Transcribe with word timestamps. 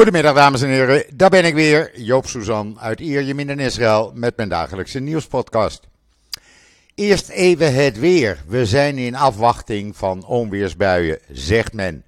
Goedemiddag 0.00 0.34
dames 0.34 0.62
en 0.62 0.68
heren, 0.68 1.04
daar 1.14 1.30
ben 1.30 1.44
ik 1.44 1.54
weer, 1.54 2.00
Joop 2.00 2.26
Suzan 2.26 2.78
uit 2.78 3.00
Ierjemien 3.00 3.48
in 3.48 3.58
Israël 3.58 4.12
met 4.14 4.36
mijn 4.36 4.48
dagelijkse 4.48 5.00
nieuwspodcast. 5.00 5.86
Eerst 6.94 7.28
even 7.28 7.74
het 7.74 7.98
weer. 7.98 8.42
We 8.46 8.66
zijn 8.66 8.98
in 8.98 9.14
afwachting 9.14 9.96
van 9.96 10.24
onweersbuien, 10.24 11.18
zegt 11.30 11.72
men. 11.72 12.04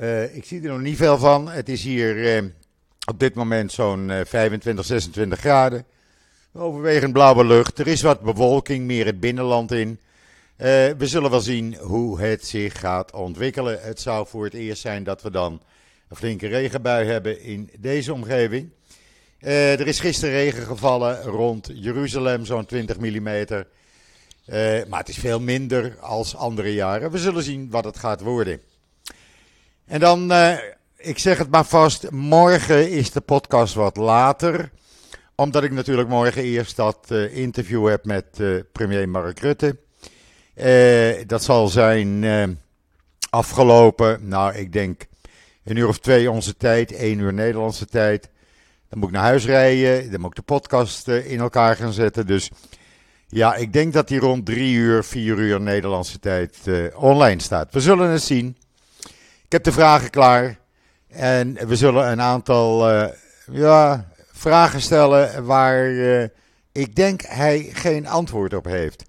Uh, 0.00 0.36
ik 0.36 0.44
zie 0.44 0.62
er 0.62 0.68
nog 0.68 0.80
niet 0.80 0.96
veel 0.96 1.18
van. 1.18 1.50
Het 1.50 1.68
is 1.68 1.82
hier 1.82 2.16
uh, 2.16 2.50
op 3.08 3.18
dit 3.18 3.34
moment 3.34 3.72
zo'n 3.72 4.08
uh, 4.08 4.20
25, 4.24 4.84
26 4.84 5.38
graden. 5.38 5.84
Overwegend 6.52 7.12
blauwe 7.12 7.44
lucht. 7.44 7.78
Er 7.78 7.86
is 7.86 8.02
wat 8.02 8.20
bewolking, 8.20 8.84
meer 8.84 9.06
het 9.06 9.20
binnenland 9.20 9.72
in. 9.72 10.00
We 10.56 10.96
zullen 10.98 11.30
wel 11.30 11.40
zien 11.40 11.76
hoe 11.76 12.20
het 12.20 12.46
zich 12.46 12.80
gaat 12.80 13.12
ontwikkelen. 13.12 13.78
Het 13.82 14.00
zou 14.00 14.26
voor 14.26 14.44
het 14.44 14.54
eerst 14.54 14.80
zijn 14.80 15.04
dat 15.04 15.22
we 15.22 15.30
dan 15.30 15.60
een 16.14 16.20
flinke 16.20 16.46
regenbui 16.46 17.06
hebben 17.06 17.42
in 17.42 17.70
deze 17.78 18.12
omgeving. 18.12 18.70
Uh, 19.40 19.80
er 19.80 19.86
is 19.86 20.00
gisteren 20.00 20.34
regen 20.34 20.66
gevallen 20.66 21.22
rond 21.22 21.70
Jeruzalem, 21.74 22.44
zo'n 22.44 22.66
20 22.66 22.98
mm. 22.98 23.28
Uh, 23.28 24.84
maar 24.88 24.98
het 24.98 25.08
is 25.08 25.18
veel 25.18 25.40
minder 25.40 25.96
als 26.00 26.36
andere 26.36 26.74
jaren. 26.74 27.10
We 27.10 27.18
zullen 27.18 27.42
zien 27.42 27.70
wat 27.70 27.84
het 27.84 27.98
gaat 27.98 28.20
worden. 28.20 28.60
En 29.86 30.00
dan, 30.00 30.32
uh, 30.32 30.56
ik 30.96 31.18
zeg 31.18 31.38
het 31.38 31.50
maar 31.50 31.64
vast, 31.64 32.10
morgen 32.10 32.90
is 32.90 33.10
de 33.10 33.20
podcast 33.20 33.74
wat 33.74 33.96
later. 33.96 34.70
Omdat 35.34 35.64
ik 35.64 35.72
natuurlijk 35.72 36.08
morgen 36.08 36.42
eerst 36.42 36.76
dat 36.76 37.10
interview 37.30 37.88
heb 37.88 38.04
met 38.04 38.24
premier 38.72 39.08
Mark 39.08 39.40
Rutte. 39.40 39.76
dat 41.26 41.44
zal 41.44 41.68
zijn 41.68 42.24
afgelopen, 43.30 44.28
nou 44.28 44.54
ik 44.54 44.72
denk 44.72 45.06
een 45.64 45.76
uur 45.76 45.88
of 45.88 45.98
twee 45.98 46.30
onze 46.30 46.56
tijd, 46.56 46.92
één 46.92 47.18
uur 47.18 47.32
Nederlandse 47.32 47.86
tijd. 47.86 48.28
Dan 48.88 48.98
moet 48.98 49.08
ik 49.08 49.14
naar 49.14 49.24
huis 49.24 49.44
rijden, 49.44 50.10
dan 50.10 50.20
moet 50.20 50.30
ik 50.30 50.36
de 50.36 50.42
podcast 50.42 51.08
eh, 51.08 51.30
in 51.30 51.40
elkaar 51.40 51.76
gaan 51.76 51.92
zetten. 51.92 52.26
Dus 52.26 52.50
ja, 53.28 53.54
ik 53.54 53.72
denk 53.72 53.92
dat 53.92 54.08
die 54.08 54.18
rond 54.18 54.46
drie 54.46 54.74
uur, 54.74 55.04
vier 55.04 55.38
uur 55.38 55.60
Nederlandse 55.60 56.18
tijd 56.18 56.56
uh, 56.64 57.02
online 57.02 57.42
staat. 57.42 57.72
We 57.72 57.80
zullen 57.80 58.10
het 58.10 58.22
zien. 58.22 58.56
Ik 59.44 59.52
heb 59.52 59.64
de 59.64 59.72
vragen 59.72 60.10
klaar. 60.10 60.58
En 61.08 61.68
we 61.68 61.76
zullen 61.76 62.10
een 62.10 62.20
aantal 62.20 62.90
uh, 62.90 63.08
ja, 63.52 64.08
vragen 64.32 64.80
stellen 64.80 65.44
waar 65.44 65.90
ik 66.72 66.94
denk 66.94 67.22
hij 67.22 67.70
geen 67.72 68.06
antwoord 68.06 68.54
op 68.54 68.64
heeft. 68.64 69.04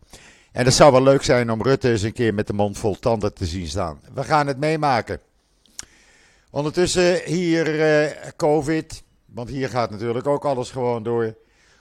En 0.52 0.66
het 0.66 0.74
zou 0.74 0.92
wel 0.92 1.04
leuk 1.04 1.24
zijn 1.24 1.52
om 1.52 1.62
Rutte 1.62 1.90
eens 1.90 2.02
een 2.02 2.14
keer 2.14 2.34
met 2.34 2.48
de 2.48 2.54
mond 2.54 2.78
vol 2.78 3.00
tanden 3.00 3.34
te 3.34 3.46
zien 3.46 3.68
staan. 3.68 4.00
We 4.14 4.24
gaan 4.24 4.48
het 4.48 4.58
meemaken. 4.58 5.20
Ondertussen 6.56 7.24
hier 7.24 7.76
uh, 7.76 8.12
COVID, 8.36 9.04
want 9.26 9.50
hier 9.50 9.70
gaat 9.70 9.90
natuurlijk 9.92 10.28
ook 10.28 10.46
alles 10.46 10.72
gewoon 10.72 11.04
door. 11.04 11.38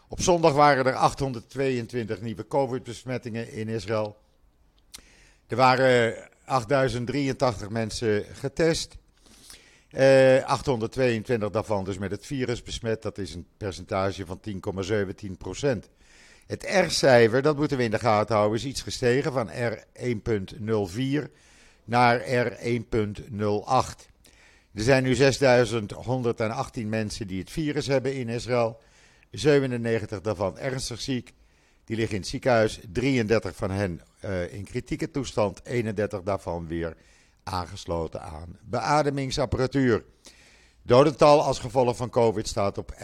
Op 0.08 0.20
zondag 0.20 0.52
waren 0.52 0.86
er 0.86 0.94
822 0.94 2.20
nieuwe 2.20 2.46
COVID-besmettingen 2.46 3.52
in 3.52 3.68
Israël. 3.68 4.16
Er 5.46 5.56
waren 5.56 6.14
8083 6.44 7.68
mensen 7.68 8.24
getest. 8.32 8.96
Uh, 9.90 10.36
eh, 10.36 10.44
822 10.44 11.50
daarvan 11.50 11.84
dus 11.84 11.98
met 11.98 12.10
het 12.10 12.26
virus 12.26 12.62
besmet. 12.62 13.02
Dat 13.02 13.18
is 13.18 13.34
een 13.34 13.46
percentage 13.56 14.26
van 14.26 14.40
10,17% 14.40 15.90
Het 16.46 16.64
R-cijfer, 16.86 17.42
dat 17.42 17.56
moeten 17.56 17.76
we 17.76 17.82
in 17.82 17.90
de 17.90 17.98
gaten 17.98 18.36
houden, 18.36 18.58
is 18.58 18.64
iets 18.64 18.82
gestegen 18.82 19.32
van 19.32 19.50
R1.04 19.50 21.30
naar 21.84 22.20
R1.08. 22.20 24.12
Er 24.74 24.82
zijn 24.82 25.02
nu 25.02 25.14
6118 25.14 26.88
mensen 26.88 27.26
die 27.26 27.40
het 27.40 27.50
virus 27.50 27.86
hebben 27.86 28.14
in 28.14 28.28
Israël. 28.28 28.80
97 29.30 30.20
daarvan 30.20 30.58
ernstig 30.58 31.00
ziek. 31.00 31.32
Die 31.84 31.96
liggen 31.96 32.14
in 32.14 32.20
het 32.20 32.30
ziekenhuis. 32.30 32.80
33 32.92 33.56
van 33.56 33.70
hen 33.70 34.00
uh, 34.24 34.52
in 34.52 34.64
kritieke 34.64 35.10
toestand. 35.10 35.64
31 35.64 36.22
daarvan 36.22 36.66
weer 36.66 36.96
aangesloten 37.42 38.22
aan 38.22 38.58
beademingsapparatuur. 38.62 40.04
Dodental 40.82 41.42
als 41.42 41.58
gevolg 41.58 41.96
van 41.96 42.10
COVID 42.10 42.48
staat 42.48 42.78
op 42.78 42.94
11.752. 42.94 42.98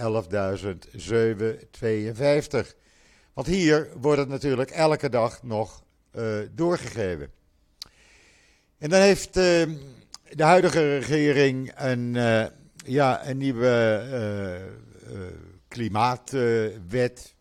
Want 3.32 3.46
hier 3.46 3.90
wordt 4.00 4.18
het 4.18 4.28
natuurlijk 4.28 4.70
elke 4.70 5.08
dag 5.08 5.42
nog 5.42 5.82
uh, 6.12 6.38
doorgegeven. 6.52 7.30
En 8.78 8.90
dan 8.90 9.00
heeft 9.00 9.36
uh, 9.36 9.62
de 10.30 10.42
huidige 10.42 10.98
regering 10.98 11.72
een, 11.76 12.14
uh, 12.14 12.44
ja, 12.84 13.28
een 13.28 13.36
nieuwe 13.36 14.02
uh, 14.12 15.14
uh, 15.14 15.26
klimaatwet, 15.68 17.34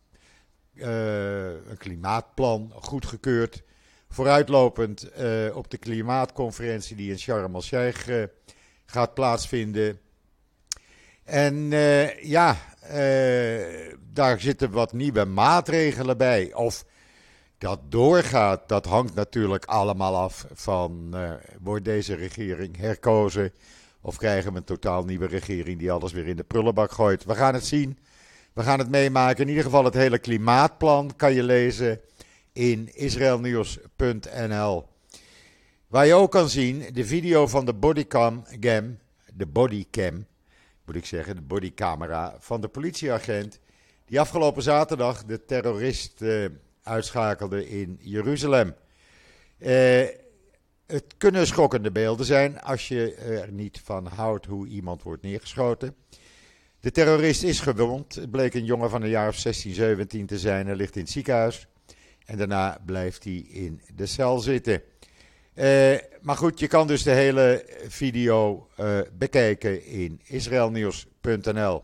een 0.75 1.77
klimaatplan 1.77 2.71
goedgekeurd. 2.75 3.63
Vooruitlopend 4.09 5.11
op 5.53 5.71
de 5.71 5.77
klimaatconferentie 5.77 6.95
die 6.95 7.11
in 7.11 7.19
Sharm 7.19 7.55
el-Sheikh 7.55 8.27
gaat 8.85 9.13
plaatsvinden. 9.13 9.99
En 11.23 11.69
ja, 12.21 12.57
daar 14.13 14.39
zitten 14.39 14.71
wat 14.71 14.93
nieuwe 14.93 15.25
maatregelen 15.25 16.17
bij. 16.17 16.53
Of 16.53 16.85
dat 17.59 17.79
doorgaat, 17.91 18.69
dat 18.69 18.85
hangt 18.85 19.15
natuurlijk 19.15 19.65
allemaal 19.65 20.17
af 20.17 20.45
van 20.53 21.11
uh, 21.13 21.31
wordt 21.61 21.85
deze 21.85 22.15
regering 22.15 22.77
herkozen 22.77 23.53
of 24.01 24.17
krijgen 24.17 24.51
we 24.51 24.57
een 24.57 24.63
totaal 24.63 25.03
nieuwe 25.03 25.27
regering 25.27 25.79
die 25.79 25.91
alles 25.91 26.11
weer 26.11 26.27
in 26.27 26.35
de 26.35 26.43
prullenbak 26.43 26.91
gooit. 26.91 27.25
We 27.25 27.35
gaan 27.35 27.53
het 27.53 27.65
zien. 27.65 27.97
We 28.53 28.63
gaan 28.63 28.79
het 28.79 28.89
meemaken. 28.89 29.43
In 29.43 29.49
ieder 29.49 29.63
geval 29.63 29.83
het 29.83 29.93
hele 29.93 30.19
klimaatplan 30.19 31.15
kan 31.15 31.33
je 31.33 31.43
lezen 31.43 32.01
in 32.53 32.95
israelnieuws.nl. 32.95 34.87
Waar 35.87 36.05
je 36.05 36.13
ook 36.13 36.31
kan 36.31 36.49
zien 36.49 36.85
de 36.93 37.05
video 37.05 37.47
van 37.47 37.65
de 37.65 37.73
bodycam, 37.73 38.43
de 39.33 39.45
bodycam, 39.47 40.25
moet 40.85 40.95
ik 40.95 41.05
zeggen, 41.05 41.35
de 41.35 41.41
bodycamera 41.41 42.35
van 42.39 42.61
de 42.61 42.67
politieagent 42.67 43.59
die 44.05 44.19
afgelopen 44.19 44.63
zaterdag 44.63 45.25
de 45.25 45.45
terrorist 45.45 46.21
uh, 46.21 46.45
uitschakelde 46.83 47.69
in 47.69 47.97
Jeruzalem. 48.01 48.75
Uh, 49.59 50.05
het 50.87 51.05
kunnen 51.17 51.47
schokkende 51.47 51.91
beelden 51.91 52.25
zijn 52.25 52.61
als 52.61 52.87
je 52.87 53.13
er 53.13 53.51
niet 53.51 53.81
van 53.83 54.05
houdt 54.07 54.45
hoe 54.45 54.67
iemand 54.67 55.03
wordt 55.03 55.23
neergeschoten. 55.23 55.95
De 56.79 56.91
terrorist 56.91 57.43
is 57.43 57.59
gewond. 57.59 58.15
Het 58.15 58.31
bleek 58.31 58.53
een 58.53 58.65
jongen 58.65 58.89
van 58.89 59.01
een 59.01 59.09
jaar 59.09 59.27
of 59.27 59.35
16, 59.35 59.73
17 59.73 60.25
te 60.25 60.39
zijn. 60.39 60.65
Hij 60.65 60.75
ligt 60.75 60.95
in 60.95 61.01
het 61.01 61.11
ziekenhuis. 61.11 61.67
En 62.25 62.37
daarna 62.37 62.77
blijft 62.85 63.23
hij 63.23 63.45
in 63.49 63.81
de 63.95 64.05
cel 64.05 64.39
zitten. 64.39 64.81
Uh, 65.53 65.97
maar 66.21 66.35
goed, 66.35 66.59
je 66.59 66.67
kan 66.67 66.87
dus 66.87 67.03
de 67.03 67.11
hele 67.11 67.65
video 67.87 68.67
uh, 68.79 68.99
bekijken 69.17 69.85
in 69.85 70.21
israelnieuws.nl. 70.23 71.83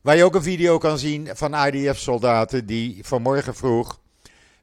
Waar 0.00 0.16
je 0.16 0.24
ook 0.24 0.34
een 0.34 0.42
video 0.42 0.78
kan 0.78 0.98
zien 0.98 1.28
van 1.32 1.54
IDF-soldaten 1.54 2.66
die 2.66 3.04
vanmorgen 3.04 3.54
vroeg 3.54 4.00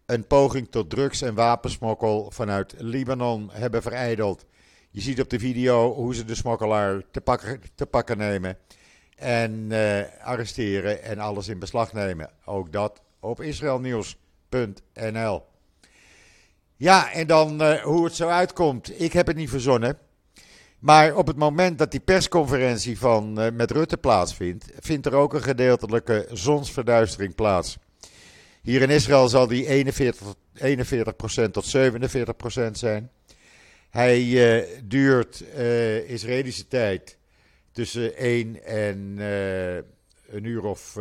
een 0.05 0.27
poging 0.27 0.71
tot 0.71 0.89
drugs- 0.89 1.21
en 1.21 1.33
wapensmokkel 1.33 2.31
vanuit 2.31 2.73
Libanon 2.77 3.49
hebben 3.51 3.81
vereideld. 3.81 4.45
Je 4.89 5.01
ziet 5.01 5.21
op 5.21 5.29
de 5.29 5.39
video 5.39 5.93
hoe 5.93 6.15
ze 6.15 6.25
de 6.25 6.35
smokkelaar 6.35 7.01
te 7.11 7.21
pakken, 7.21 7.61
te 7.75 7.85
pakken 7.85 8.17
nemen 8.17 8.57
en 9.15 9.67
uh, 9.71 10.01
arresteren 10.21 11.03
en 11.03 11.19
alles 11.19 11.47
in 11.47 11.59
beslag 11.59 11.93
nemen. 11.93 12.29
Ook 12.45 12.71
dat 12.71 13.01
op 13.19 13.41
israelnieuws.nl. 13.41 15.43
Ja, 16.75 17.11
en 17.11 17.27
dan 17.27 17.61
uh, 17.61 17.81
hoe 17.81 18.05
het 18.05 18.15
zo 18.15 18.27
uitkomt. 18.27 19.01
Ik 19.01 19.13
heb 19.13 19.27
het 19.27 19.35
niet 19.35 19.49
verzonnen. 19.49 19.97
Maar 20.79 21.15
op 21.15 21.27
het 21.27 21.37
moment 21.37 21.77
dat 21.77 21.91
die 21.91 21.99
persconferentie 21.99 22.99
van, 22.99 23.41
uh, 23.41 23.51
met 23.51 23.71
Rutte 23.71 23.97
plaatsvindt, 23.97 24.71
vindt 24.79 25.05
er 25.05 25.13
ook 25.13 25.33
een 25.33 25.43
gedeeltelijke 25.43 26.27
zonsverduistering 26.31 27.35
plaats. 27.35 27.77
Hier 28.61 28.81
in 28.81 28.89
Israël 28.89 29.27
zal 29.27 29.47
die 29.47 29.67
41, 29.67 30.35
41% 30.53 31.51
tot 31.51 31.77
47% 31.77 32.71
zijn. 32.71 33.11
Hij 33.89 34.23
uh, 34.23 34.67
duurt 34.83 35.43
uh, 35.57 36.09
Israëlische 36.09 36.67
tijd 36.67 37.17
tussen 37.71 38.15
1 38.15 38.63
en 38.65 39.17
een 40.27 40.43
uur 40.43 40.63
of 40.63 40.97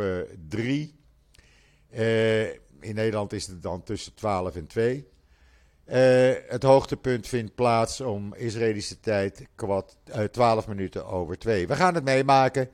3. 0.49 0.95
in 2.79 2.95
Nederland 2.95 3.33
is 3.33 3.47
het 3.47 3.61
dan 3.61 3.83
tussen 3.83 4.13
12 4.13 4.55
en 4.55 4.67
2. 4.67 5.07
Uh, 5.87 6.33
het 6.47 6.63
hoogtepunt 6.63 7.27
vindt 7.27 7.55
plaats 7.55 8.01
om 8.01 8.33
Israëlische 8.35 8.99
tijd 8.99 9.47
kwart, 9.55 9.95
uh, 10.09 10.23
12 10.23 10.67
minuten 10.67 11.05
over 11.05 11.37
2. 11.37 11.67
We 11.67 11.75
gaan 11.75 11.95
het 11.95 12.03
meemaken. 12.03 12.69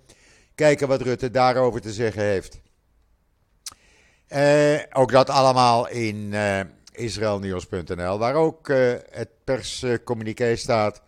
Kijken 0.56 0.88
wat 0.88 1.02
Rutte 1.02 1.32
daarover 1.32 1.82
te 1.82 1.92
zeggen 1.92 2.24
heeft. 2.24 2.62
Uh, 4.30 4.80
ook 4.92 5.12
dat 5.12 5.30
allemaal 5.30 5.88
in 5.88 6.34
israelnieuws.nl, 6.92 8.18
waar 8.18 8.36
ook 8.36 8.68
het 9.10 9.30
perscommuniqué 9.44 10.56
staat 10.56 11.02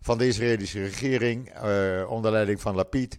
van 0.00 0.18
de 0.18 0.26
Israëlische 0.26 0.82
regering 0.82 1.60
onder 2.08 2.30
leiding 2.30 2.60
van 2.60 2.74
Lapid, 2.74 3.18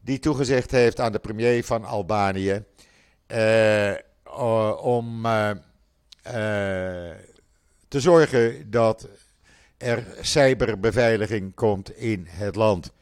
die 0.00 0.18
toegezegd 0.18 0.70
heeft 0.70 1.00
aan 1.00 1.12
de 1.12 1.18
premier 1.18 1.64
van 1.64 1.84
Albanië 1.84 2.64
om 4.80 5.26
te 7.92 8.00
zorgen 8.00 8.70
dat 8.70 9.08
er 9.76 10.06
cyberbeveiliging 10.20 11.54
komt 11.54 11.96
in 11.96 12.26
het 12.28 12.54
land. 12.54 12.92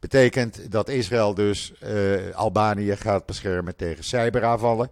Betekent 0.00 0.70
dat 0.72 0.88
Israël 0.88 1.34
dus 1.34 1.72
uh, 1.82 2.34
Albanië 2.34 2.96
gaat 2.96 3.26
beschermen 3.26 3.76
tegen 3.76 4.04
cyberaanvallen. 4.04 4.90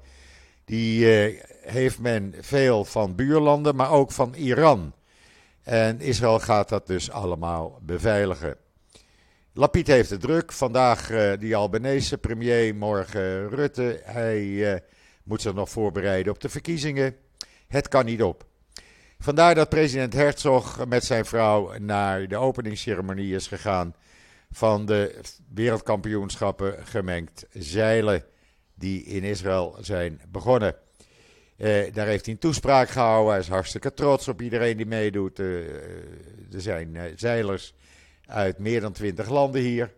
Die 0.64 1.28
uh, 1.28 1.42
heeft 1.60 1.98
men 1.98 2.34
veel 2.40 2.84
van 2.84 3.14
buurlanden, 3.14 3.76
maar 3.76 3.90
ook 3.90 4.12
van 4.12 4.34
Iran. 4.34 4.92
En 5.62 6.00
Israël 6.00 6.38
gaat 6.38 6.68
dat 6.68 6.86
dus 6.86 7.10
allemaal 7.10 7.78
beveiligen. 7.82 8.56
Lapid 9.52 9.86
heeft 9.86 10.10
het 10.10 10.20
druk. 10.20 10.52
Vandaag 10.52 11.10
uh, 11.10 11.32
die 11.38 11.56
Albanese 11.56 12.18
premier, 12.18 12.74
morgen 12.74 13.48
Rutte. 13.48 14.00
Hij 14.04 14.82
moet 15.22 15.42
zich 15.42 15.54
nog 15.54 15.70
voorbereiden 15.70 16.32
op 16.32 16.40
de 16.40 16.48
verkiezingen. 16.48 17.16
Het 17.66 17.88
kan 17.88 18.04
niet 18.04 18.22
op. 18.22 18.46
Vandaar 19.18 19.54
dat 19.54 19.68
president 19.68 20.12
Herzog 20.12 20.86
met 20.86 21.04
zijn 21.04 21.24
vrouw 21.24 21.78
naar 21.78 22.28
de 22.28 22.36
openingsceremonie 22.36 23.34
is 23.34 23.46
gegaan 23.46 23.94
van 24.50 24.86
de 24.86 25.20
wereldkampioenschappen 25.54 26.86
gemengd 26.86 27.46
zeilen 27.52 28.24
die 28.74 29.04
in 29.04 29.22
Israël 29.22 29.76
zijn 29.80 30.20
begonnen. 30.28 30.76
Eh, 31.56 31.92
daar 31.92 32.06
heeft 32.06 32.24
hij 32.24 32.34
een 32.34 32.40
toespraak 32.40 32.88
gehouden. 32.88 33.30
Hij 33.30 33.40
is 33.40 33.48
hartstikke 33.48 33.94
trots 33.94 34.28
op 34.28 34.42
iedereen 34.42 34.76
die 34.76 34.86
meedoet. 34.86 35.38
Uh, 35.38 35.68
er 36.52 36.60
zijn 36.60 36.98
zeilers 37.16 37.74
uit 38.26 38.58
meer 38.58 38.80
dan 38.80 38.92
twintig 38.92 39.28
landen 39.28 39.60
hier. 39.60 39.92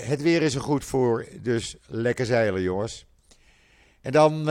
het 0.00 0.22
weer 0.22 0.42
is 0.42 0.54
er 0.54 0.60
goed 0.60 0.84
voor, 0.84 1.26
dus 1.40 1.76
lekker 1.86 2.26
zeilen, 2.26 2.62
jongens. 2.62 3.06
En 4.00 4.12
dan 4.12 4.48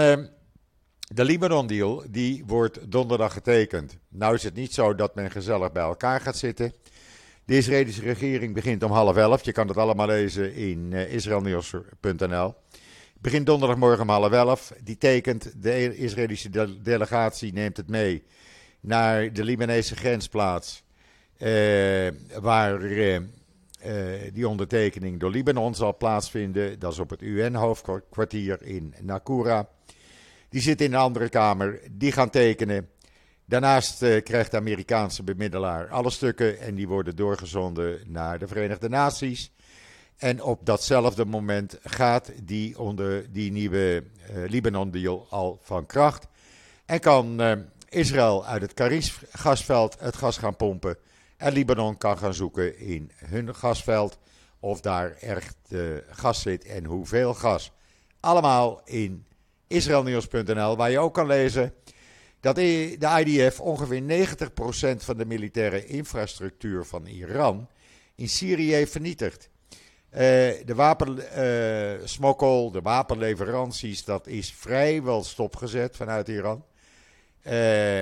de 1.14 1.24
Libanon-deal, 1.24 2.04
die 2.10 2.44
wordt 2.48 2.92
donderdag 2.92 3.34
getekend. 3.34 3.98
Nou 4.10 4.34
is 4.34 4.44
het 4.44 4.56
niet 4.56 4.74
zo 4.74 4.96
dat 4.96 5.16
men 5.16 5.32
gezellig 5.32 5.72
bij 5.72 5.84
elkaar 5.84 6.22
gaat 6.22 6.38
zitten. 6.38 6.74
De 7.46 7.58
Israëlische 7.58 8.02
regering 8.02 8.54
begint 8.54 8.84
om 8.84 8.92
half 8.92 9.16
elf. 9.16 9.46
Je 9.46 9.52
kan 9.52 9.68
het 9.68 9.78
allemaal 9.78 10.08
lezen 10.08 10.54
in 10.54 10.92
uh, 10.92 11.14
israelnieuws.nl. 11.14 12.54
Begint 13.22 13.46
donderdagmorgen 13.46 14.02
om 14.02 14.10
half 14.10 14.32
elf. 14.32 14.74
Die 14.84 14.98
tekent, 14.98 15.64
de 15.64 15.98
Israëlische 15.98 16.82
delegatie 16.82 17.54
neemt 17.54 17.78
het 17.78 17.90
mee 17.90 18.24
naar 18.80 19.34
de 19.34 19.44
Libanese 19.44 19.96
grensplaats. 19.96 20.84
Uh, 21.38 22.08
waar 22.42 22.82
uh, 22.82 23.20
die 24.34 24.48
ondertekening 24.48 25.20
door 25.20 25.32
Libanon 25.32 25.76
zal 25.76 25.98
plaatsvinden. 25.98 26.80
Dat 26.80 26.92
is 26.92 27.00
op 27.00 27.10
het 27.10 27.22
UN-hoofdkwartier 27.22 28.62
in 28.62 28.94
Nakura. 29.02 29.70
Die 30.50 30.62
zitten 30.62 30.86
in 30.86 30.94
een 30.94 31.00
andere 31.00 31.30
kamer, 31.30 31.80
die 31.92 32.12
gaan 32.12 32.30
tekenen. 32.30 32.90
Daarnaast 33.46 34.04
uh, 34.04 34.24
krijgt 34.24 34.52
de 34.52 34.58
Amerikaanse 34.58 35.24
bemiddelaar 35.24 35.90
alle 35.90 36.10
stukken 36.10 36.60
en 36.60 36.76
die 36.76 36.88
worden 36.88 37.16
doorgezonden 37.16 38.00
naar 38.06 38.40
de 38.40 38.48
Verenigde 38.48 38.90
Naties. 38.90 39.52
En 40.18 40.44
op 40.44 40.66
datzelfde 40.66 41.26
moment 41.26 41.78
gaat 41.84 42.32
die, 42.44 42.80
onder 42.80 43.32
die 43.32 43.52
nieuwe 43.52 44.04
uh, 44.04 44.50
Libanon-deal 44.50 45.28
al 45.30 45.60
van 45.62 45.86
kracht. 45.86 46.28
En 46.86 47.00
kan 47.00 47.42
uh, 47.42 47.52
Israël 47.90 48.46
uit 48.46 48.62
het 48.62 48.74
Karis-gasveld 48.74 50.00
het 50.00 50.16
gas 50.16 50.38
gaan 50.38 50.56
pompen. 50.56 50.98
En 51.38 51.54
Libanon 51.54 51.98
kan 51.98 52.18
gaan 52.18 52.34
zoeken 52.34 52.80
in 52.80 53.12
hun 53.16 53.56
gasveld 53.56 54.18
of 54.60 54.82
daar 54.82 55.12
echt 55.12 55.56
gas 56.10 56.42
zit 56.42 56.66
en 56.66 56.86
hoeveel 56.86 57.34
gas. 57.34 57.72
Allemaal 58.20 58.82
in 58.86 59.26
israelnieuws.nl, 59.68 60.78
waar 60.78 60.92
je 60.92 61.00
ook 61.00 61.14
kan 61.14 61.28
lezen 61.28 61.74
dat 62.40 62.56
de 62.56 63.24
IDF 63.26 63.60
ongeveer 63.60 64.02
90% 64.02 65.04
van 65.04 65.18
de 65.18 65.26
militaire 65.26 65.86
infrastructuur 65.86 66.86
van 66.86 67.06
Iran 67.06 67.68
in 68.16 68.30
Syrië 68.30 68.74
heeft 68.74 68.92
vernietigd. 68.92 69.50
Uh, 70.12 70.20
de 70.66 70.74
wapensmokkel, 70.76 72.68
uh, 72.68 72.74
de 72.74 72.82
wapenleveranties, 72.82 74.04
dat 74.04 74.28
is 74.28 74.54
vrijwel 74.54 75.24
stopgezet 75.24 75.96
vanuit 75.96 76.28
Iran. 76.28 76.66
Uh, 77.48 78.00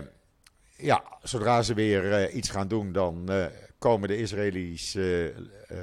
ja, 0.77 1.03
zodra 1.23 1.61
ze 1.61 1.73
weer 1.73 2.29
iets 2.29 2.49
gaan 2.49 2.67
doen, 2.67 2.91
dan 2.91 3.29
komen 3.77 4.07
de 4.07 4.17
Israëlische 4.17 5.33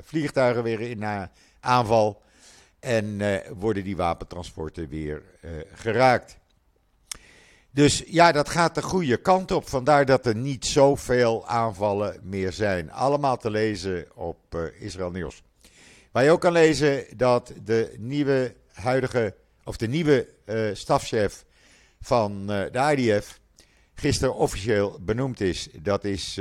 vliegtuigen 0.03 0.63
weer 0.63 0.81
in 0.81 1.29
aanval. 1.61 2.23
En 2.83 3.21
worden 3.59 3.85
die 3.85 3.97
wapentransporten 3.97 4.89
weer 4.89 5.23
geraakt. 5.75 6.37
Dus 7.75 8.03
ja, 8.07 8.33
dat 8.33 8.49
gaat 8.49 8.75
de 8.75 8.83
goede 8.83 9.17
kant 9.17 9.51
op. 9.51 9.69
Vandaar 9.69 10.07
dat 10.07 10.27
er 10.27 10.37
niet 10.37 10.67
zoveel 10.67 11.47
aanvallen 11.47 12.21
meer 12.23 12.53
zijn. 12.53 12.91
Allemaal 12.91 13.37
te 13.37 13.51
lezen 13.51 14.07
op 14.15 14.39
uh, 14.55 14.63
Israël 14.81 15.11
Nieuws. 15.11 15.43
Waar 16.11 16.25
je 16.25 16.31
ook 16.31 16.41
kan 16.41 16.53
lezen 16.53 17.05
dat 17.17 17.53
de 17.65 17.95
nieuwe 17.99 18.55
huidige, 18.73 19.35
of 19.65 19.77
de 19.77 19.87
nieuwe 19.89 20.29
uh, 20.47 20.75
stafchef 20.75 21.45
van 22.01 22.47
de 22.47 22.95
IDF 22.97 23.41
gisteren 23.95 24.35
officieel 24.35 24.99
benoemd 25.01 25.41
is. 25.41 25.69
Dat 25.83 26.05
is 26.05 26.41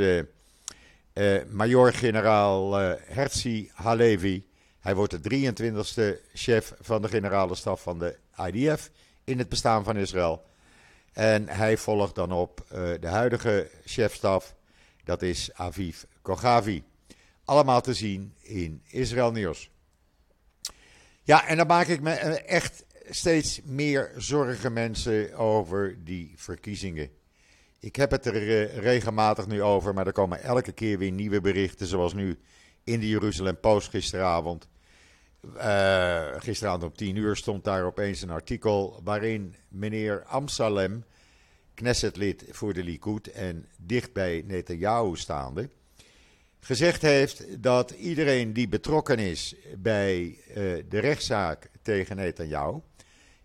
major-generaal 1.50 2.74
Herzi 3.06 3.70
Halevi. 3.74 4.44
Hij 4.82 4.96
wordt 4.96 5.24
de 5.24 5.54
23e 5.54 6.30
chef 6.34 6.74
van 6.80 7.02
de 7.02 7.08
generale 7.08 7.56
staf 7.56 7.82
van 7.82 8.00
de 8.00 8.18
IDF 8.52 8.92
in 9.24 9.38
het 9.38 9.50
bestaan 9.50 9.84
van 9.84 9.98
Israël. 9.98 10.46
En 11.14 11.48
hij 11.48 11.78
volgt 11.78 12.16
dan 12.16 12.32
op 12.32 12.66
uh, 12.66 12.70
de 13.00 13.08
huidige 13.08 13.70
chefstaf, 13.86 14.56
dat 15.04 15.22
is 15.22 15.54
Aviv 15.54 16.04
Kogavi. 16.22 16.84
Allemaal 17.46 17.82
te 17.82 17.94
zien 17.94 18.34
in 18.42 18.82
Israël 18.88 19.32
Nieuws. 19.32 19.70
Ja, 21.24 21.48
en 21.48 21.58
dan 21.58 21.68
maak 21.68 21.88
ik 21.88 22.02
me 22.02 22.12
echt 22.12 22.86
steeds 23.10 23.62
meer 23.64 24.12
zorgen 24.18 24.74
mensen 24.74 25.34
over 25.34 26.04
die 26.04 26.34
verkiezingen. 26.36 27.10
Ik 27.80 27.96
heb 27.96 28.12
het 28.12 28.26
er 28.26 28.36
uh, 28.36 28.78
regelmatig 28.78 29.48
nu 29.48 29.62
over, 29.62 29.94
maar 29.94 30.08
er 30.08 30.14
komen 30.14 30.44
elke 30.44 30.72
keer 30.72 30.98
weer 30.98 31.12
nieuwe 31.12 31.42
berichten, 31.42 31.88
zoals 31.88 32.14
nu 32.14 32.40
in 32.84 33.00
de 33.00 33.08
Jeruzalem 33.08 33.60
Post 33.60 33.90
gisteravond. 33.90 34.68
Uh, 35.42 36.28
gisteravond 36.38 36.84
om 36.84 36.94
tien 36.94 37.16
uur 37.16 37.36
stond 37.36 37.64
daar 37.64 37.86
opeens 37.86 38.22
een 38.22 38.30
artikel 38.30 39.00
waarin 39.04 39.56
meneer 39.68 40.24
Amsalem, 40.24 41.04
Knessetlid 41.74 42.46
voor 42.50 42.74
de 42.74 42.84
Likud 42.84 43.28
en 43.28 43.68
dicht 43.78 44.14
bij 44.14 44.44
Netanyahu 44.46 45.16
staande, 45.16 45.70
gezegd 46.60 47.02
heeft 47.02 47.64
dat 47.64 47.92
iedereen 47.92 48.54
die 48.54 48.68
betrokken 48.68 49.20
is 49.20 49.56
bij 49.78 50.22
uh, 50.24 50.56
de 50.90 51.00
rechtszaak 51.00 51.70
tegen 51.82 52.16
Netanyahu, 52.16 52.80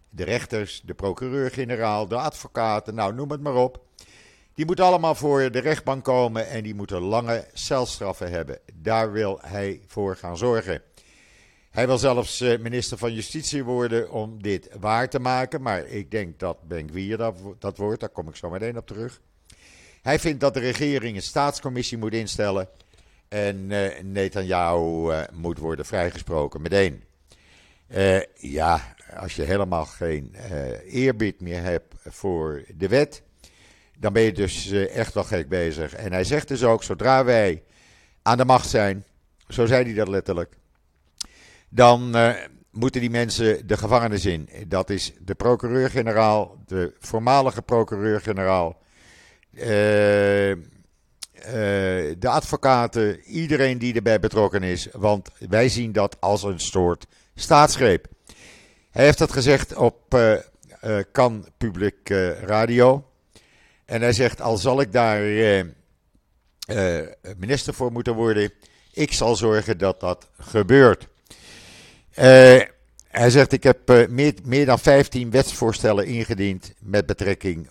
de 0.09 0.25
rechters, 0.25 0.83
de 0.85 0.95
procureur-generaal, 0.95 2.09
de 2.09 2.17
advocaten, 2.17 2.95
nou 2.95 3.15
noem 3.15 3.31
het 3.31 3.41
maar 3.41 3.55
op, 3.55 3.85
die 4.55 4.67
moeten 4.67 4.85
allemaal 4.85 5.15
voor 5.15 5.51
de 5.51 5.59
rechtbank 5.59 6.05
komen 6.05 6.49
en 6.49 6.63
die 6.63 6.75
moeten 6.75 7.01
lange 7.01 7.47
celstraffen 7.53 8.31
hebben. 8.31 8.59
Daar 8.75 9.13
wil 9.13 9.39
hij 9.43 9.81
voor 9.87 10.17
gaan 10.17 10.37
zorgen. 10.37 10.83
Hij 11.77 11.87
wil 11.87 11.99
zelfs 11.99 12.41
eh, 12.41 12.59
minister 12.59 12.99
van 12.99 13.15
Justitie 13.15 13.65
worden 13.65 14.11
om 14.11 14.43
dit 14.43 14.69
waar 14.81 15.09
te 15.09 15.19
maken. 15.19 15.63
Maar 15.63 15.87
ik 15.87 16.11
denk 16.11 16.39
dat 16.39 16.69
Ben 16.69 17.17
dat, 17.17 17.37
dat 17.59 17.77
wordt. 17.77 18.01
Daar 18.01 18.09
kom 18.09 18.29
ik 18.29 18.37
zo 18.37 18.51
meteen 18.51 18.77
op 18.77 18.87
terug. 18.87 19.21
Hij 20.03 20.19
vindt 20.19 20.41
dat 20.41 20.55
de 20.55 20.61
regering 20.61 21.17
een 21.17 21.23
staatscommissie 21.23 21.99
moet 21.99 22.13
instellen. 22.13 22.69
En 23.29 23.71
uh, 23.71 24.01
Netanyahu 24.03 25.11
uh, 25.11 25.23
moet 25.33 25.59
worden 25.59 25.85
vrijgesproken 25.85 26.63
meteen. 26.63 27.05
Uh, 27.89 28.21
ja, 28.35 28.95
als 29.17 29.37
je 29.37 29.43
helemaal 29.43 29.85
geen 29.85 30.35
eerbied 30.89 31.41
meer 31.41 31.63
hebt 31.63 31.95
voor 32.05 32.65
de 32.77 32.89
wet. 32.89 33.23
Dan 33.99 34.13
ben 34.13 34.23
je 34.23 34.33
dus 34.33 34.71
echt 34.71 35.15
wel 35.15 35.25
gek 35.25 35.49
bezig. 35.49 35.95
En 35.95 36.13
hij 36.13 36.25
zegt 36.25 36.49
dus 36.49 36.65
ook: 36.65 36.83
zodra 36.83 37.25
wij 37.25 37.63
aan 38.23 38.37
de 38.37 38.45
macht 38.45 38.69
zijn. 38.69 39.05
Zo 39.49 39.67
zei 39.67 39.85
hij 39.85 39.95
dat 39.95 40.09
letterlijk 40.09 40.57
dan 41.69 42.17
uh, 42.17 42.35
moeten 42.71 43.01
die 43.01 43.11
mensen 43.11 43.67
de 43.67 43.77
gevangenis 43.77 44.25
in. 44.25 44.49
Dat 44.69 44.91
is 44.91 45.13
de 45.21 45.35
procureur-generaal, 45.35 46.57
de 46.67 46.95
voormalige 46.99 47.63
procureur-generaal, 47.63 48.83
uh, 49.53 50.51
uh, 50.51 50.57
de 52.19 52.29
advocaten, 52.29 53.21
iedereen 53.21 53.79
die 53.79 53.95
erbij 53.95 54.21
betrokken 54.21 54.63
is. 54.63 54.89
Want 54.93 55.31
wij 55.49 55.69
zien 55.69 55.93
dat 55.93 56.21
als 56.21 56.43
een 56.43 56.61
soort 56.61 57.07
staatsgreep. 57.35 58.07
Hij 58.91 59.05
heeft 59.05 59.19
dat 59.19 59.33
gezegd 59.33 59.75
op 59.75 60.19
Kan 61.13 61.47
Public 61.57 62.09
Radio. 62.41 63.11
En 63.85 64.01
hij 64.01 64.13
zegt, 64.13 64.41
al 64.41 64.57
zal 64.57 64.81
ik 64.81 64.93
daar 64.93 65.21
minister 67.37 67.75
voor 67.75 67.93
moeten 67.93 68.15
worden. 68.15 68.53
Ik 68.93 69.13
zal 69.13 69.37
zorgen 69.37 69.79
dat 69.79 70.01
dat 70.01 70.31
gebeurt. 70.39 71.09
Hij 73.09 73.31
zegt: 73.31 73.53
Ik 73.53 73.63
heb 73.63 74.09
meer, 74.09 74.35
meer, 74.45 74.67
dan 74.67 74.79
15 74.79 75.31
wetsvoorstellen 75.31 76.07
ingediend 76.07 76.73
met 76.79 77.07
betrekking 77.07 77.69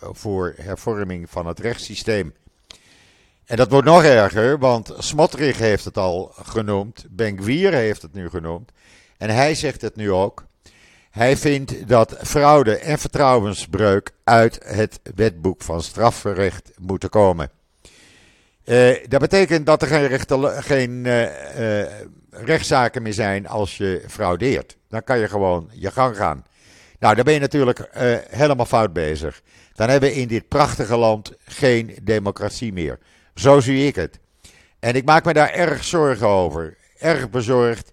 voor 0.00 0.54
hervorming 0.56 1.30
van 1.30 1.46
het 1.46 1.58
rechtssysteem. 1.58 2.34
En 3.46 3.56
dat 3.56 3.70
wordt 3.70 3.86
nog 3.86 4.02
erger, 4.02 4.58
want 4.58 4.94
Smotrich 4.98 5.58
heeft 5.58 5.84
het 5.84 5.96
al 5.96 6.32
genoemd, 6.42 7.06
Benkwier 7.10 7.72
heeft 7.72 8.02
het 8.02 8.12
nu 8.12 8.28
genoemd. 8.28 8.70
En 9.16 9.30
hij 9.30 9.54
zegt 9.54 9.80
het 9.80 9.96
nu 9.96 10.12
ook. 10.12 10.44
Hij 11.10 11.36
vindt 11.36 11.88
dat 11.88 12.16
fraude 12.22 12.76
en 12.78 12.98
vertrouwensbreuk 12.98 14.10
uit 14.24 14.58
het 14.64 15.00
wetboek 15.14 15.62
van 15.62 15.82
strafrecht 15.82 16.70
moeten 16.78 17.08
komen. 17.08 17.50
Uh, 18.66 18.96
dat 19.08 19.20
betekent 19.20 19.66
dat 19.66 19.82
er 19.82 19.88
geen, 19.88 20.62
geen 20.62 20.90
uh, 21.04 21.22
uh, 21.82 21.86
rechtszaken 22.30 23.02
meer 23.02 23.12
zijn 23.12 23.48
als 23.48 23.76
je 23.76 24.04
fraudeert. 24.08 24.76
Dan 24.88 25.04
kan 25.04 25.18
je 25.18 25.28
gewoon 25.28 25.70
je 25.72 25.90
gang 25.90 26.16
gaan. 26.16 26.44
Nou, 26.98 27.14
dan 27.14 27.24
ben 27.24 27.34
je 27.34 27.40
natuurlijk 27.40 27.88
helemaal 28.30 28.66
fout 28.66 28.92
bezig. 28.92 29.42
Dan 29.74 29.88
hebben 29.88 30.08
we 30.08 30.14
in 30.14 30.28
dit 30.28 30.48
prachtige 30.48 30.96
land 30.96 31.32
geen 31.44 31.98
democratie 32.02 32.72
meer. 32.72 32.98
Zo 33.34 33.60
zie 33.60 33.86
ik 33.86 33.94
het. 33.94 34.18
En 34.78 34.94
ik 34.94 35.04
maak 35.04 35.24
me 35.24 35.32
daar 35.32 35.50
erg 35.50 35.84
zorgen 35.84 36.26
over. 36.26 36.76
Erg 36.98 37.30
bezorgd 37.30 37.92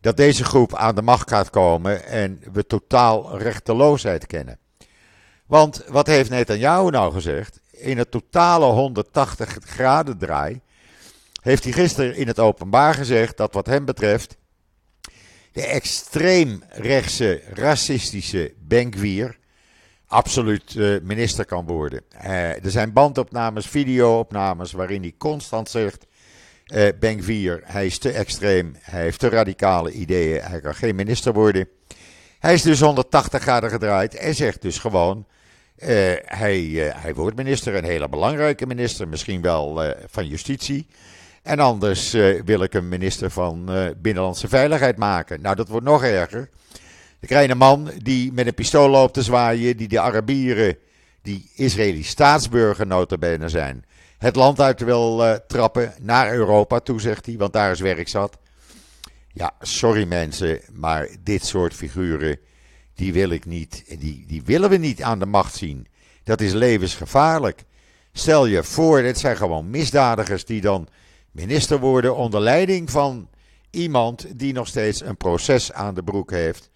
dat 0.00 0.16
deze 0.16 0.44
groep 0.44 0.74
aan 0.74 0.94
de 0.94 1.02
macht 1.02 1.30
gaat 1.30 1.50
komen 1.50 2.04
en 2.04 2.42
we 2.52 2.66
totaal 2.66 3.38
rechteloosheid 3.38 4.26
kennen. 4.26 4.58
Want 5.46 5.84
wat 5.88 6.06
heeft 6.06 6.30
Netanyahu 6.30 6.90
nou 6.90 7.12
gezegd? 7.12 7.60
In 7.78 7.98
het 7.98 8.10
totale 8.10 8.66
180 8.66 9.56
graden 9.60 10.18
draai 10.18 10.60
heeft 11.42 11.64
hij 11.64 11.72
gisteren 11.72 12.16
in 12.16 12.26
het 12.26 12.38
openbaar 12.38 12.94
gezegd 12.94 13.36
dat 13.36 13.54
wat 13.54 13.66
hem 13.66 13.84
betreft 13.84 14.36
de 15.52 15.66
extreemrechtse 15.66 17.42
racistische 17.52 18.52
Benkwier 18.58 19.38
absoluut 20.06 20.74
uh, 20.74 21.00
minister 21.02 21.44
kan 21.44 21.66
worden. 21.66 22.02
Uh, 22.24 22.64
er 22.64 22.70
zijn 22.70 22.92
bandopnames, 22.92 23.66
videoopnames 23.66 24.72
waarin 24.72 25.02
hij 25.02 25.14
constant 25.18 25.70
zegt: 25.70 26.06
uh, 26.66 26.88
Benkwier, 27.00 27.60
hij 27.64 27.86
is 27.86 27.98
te 27.98 28.10
extreem, 28.10 28.76
hij 28.80 29.02
heeft 29.02 29.18
te 29.18 29.28
radicale 29.28 29.92
ideeën, 29.92 30.42
hij 30.42 30.60
kan 30.60 30.74
geen 30.74 30.94
minister 30.94 31.32
worden. 31.32 31.68
Hij 32.38 32.54
is 32.54 32.62
dus 32.62 32.80
180 32.80 33.42
graden 33.42 33.70
gedraaid 33.70 34.14
en 34.14 34.34
zegt 34.34 34.62
dus 34.62 34.78
gewoon: 34.78 35.26
hij, 36.24 36.92
hij 36.96 37.14
wordt 37.14 37.36
minister, 37.36 37.74
een 37.74 37.84
hele 37.84 38.08
belangrijke 38.08 38.66
minister, 38.66 39.08
misschien 39.08 39.42
wel 39.42 39.94
van 40.06 40.26
justitie. 40.26 40.86
En 41.42 41.58
anders 41.58 42.10
wil 42.44 42.62
ik 42.62 42.74
een 42.74 42.88
minister 42.88 43.30
van 43.30 43.70
Binnenlandse 43.96 44.48
Veiligheid 44.48 44.96
maken. 44.96 45.40
Nou, 45.40 45.56
dat 45.56 45.68
wordt 45.68 45.86
nog 45.86 46.04
erger. 46.04 46.48
Krijg 47.20 47.46
je 47.46 47.52
een 47.52 47.58
man 47.58 47.90
die 48.02 48.32
met 48.32 48.46
een 48.46 48.54
pistool 48.54 48.88
loopt 48.88 49.14
te 49.14 49.22
zwaaien, 49.22 49.76
die 49.76 49.88
de 49.88 50.00
Arabieren, 50.00 50.76
die 51.22 51.50
Israëlisch 51.54 52.08
staatsburger 52.08 52.86
notabene 52.86 53.48
zijn, 53.48 53.84
het 54.18 54.36
land 54.36 54.60
uit 54.60 54.80
wil 54.80 55.38
trappen 55.46 55.94
naar 56.00 56.32
Europa 56.32 56.78
toe, 56.80 57.00
zegt 57.00 57.26
hij, 57.26 57.36
want 57.36 57.52
daar 57.52 57.70
is 57.70 57.80
werk 57.80 58.08
zat. 58.08 58.38
Ja, 59.32 59.52
sorry 59.60 60.04
mensen, 60.04 60.60
maar 60.72 61.08
dit 61.22 61.44
soort 61.44 61.74
figuren, 61.74 62.38
die 62.98 63.12
wil 63.12 63.30
ik 63.30 63.44
niet, 63.44 63.84
die, 63.98 64.24
die 64.26 64.42
willen 64.44 64.70
we 64.70 64.76
niet 64.76 65.02
aan 65.02 65.18
de 65.18 65.26
macht 65.26 65.54
zien. 65.54 65.86
Dat 66.24 66.40
is 66.40 66.52
levensgevaarlijk. 66.52 67.64
Stel 68.12 68.46
je 68.46 68.62
voor, 68.62 69.02
dit 69.02 69.18
zijn 69.18 69.36
gewoon 69.36 69.70
misdadigers 69.70 70.44
die 70.44 70.60
dan 70.60 70.88
minister 71.30 71.78
worden 71.78 72.16
onder 72.16 72.40
leiding 72.40 72.90
van 72.90 73.28
iemand 73.70 74.38
die 74.38 74.52
nog 74.52 74.66
steeds 74.66 75.00
een 75.00 75.16
proces 75.16 75.72
aan 75.72 75.94
de 75.94 76.02
broek 76.02 76.30
heeft 76.30 76.70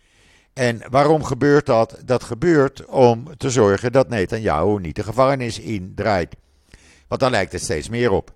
en 0.53 0.83
waarom 0.91 1.25
gebeurt 1.25 1.67
dat? 1.67 1.99
Dat 2.05 2.23
gebeurt 2.23 2.85
om 2.87 3.37
te 3.37 3.51
zorgen 3.51 3.93
dat 3.93 4.09
Netanyahu 4.09 4.81
niet 4.81 4.97
de 4.97 5.03
gevangenis 5.03 5.59
indraait. 5.59 6.37
Want 7.09 7.21
dan 7.21 7.31
lijkt 7.31 7.53
het 7.53 7.63
steeds 7.63 7.89
meer 7.89 8.11
op. 8.11 8.33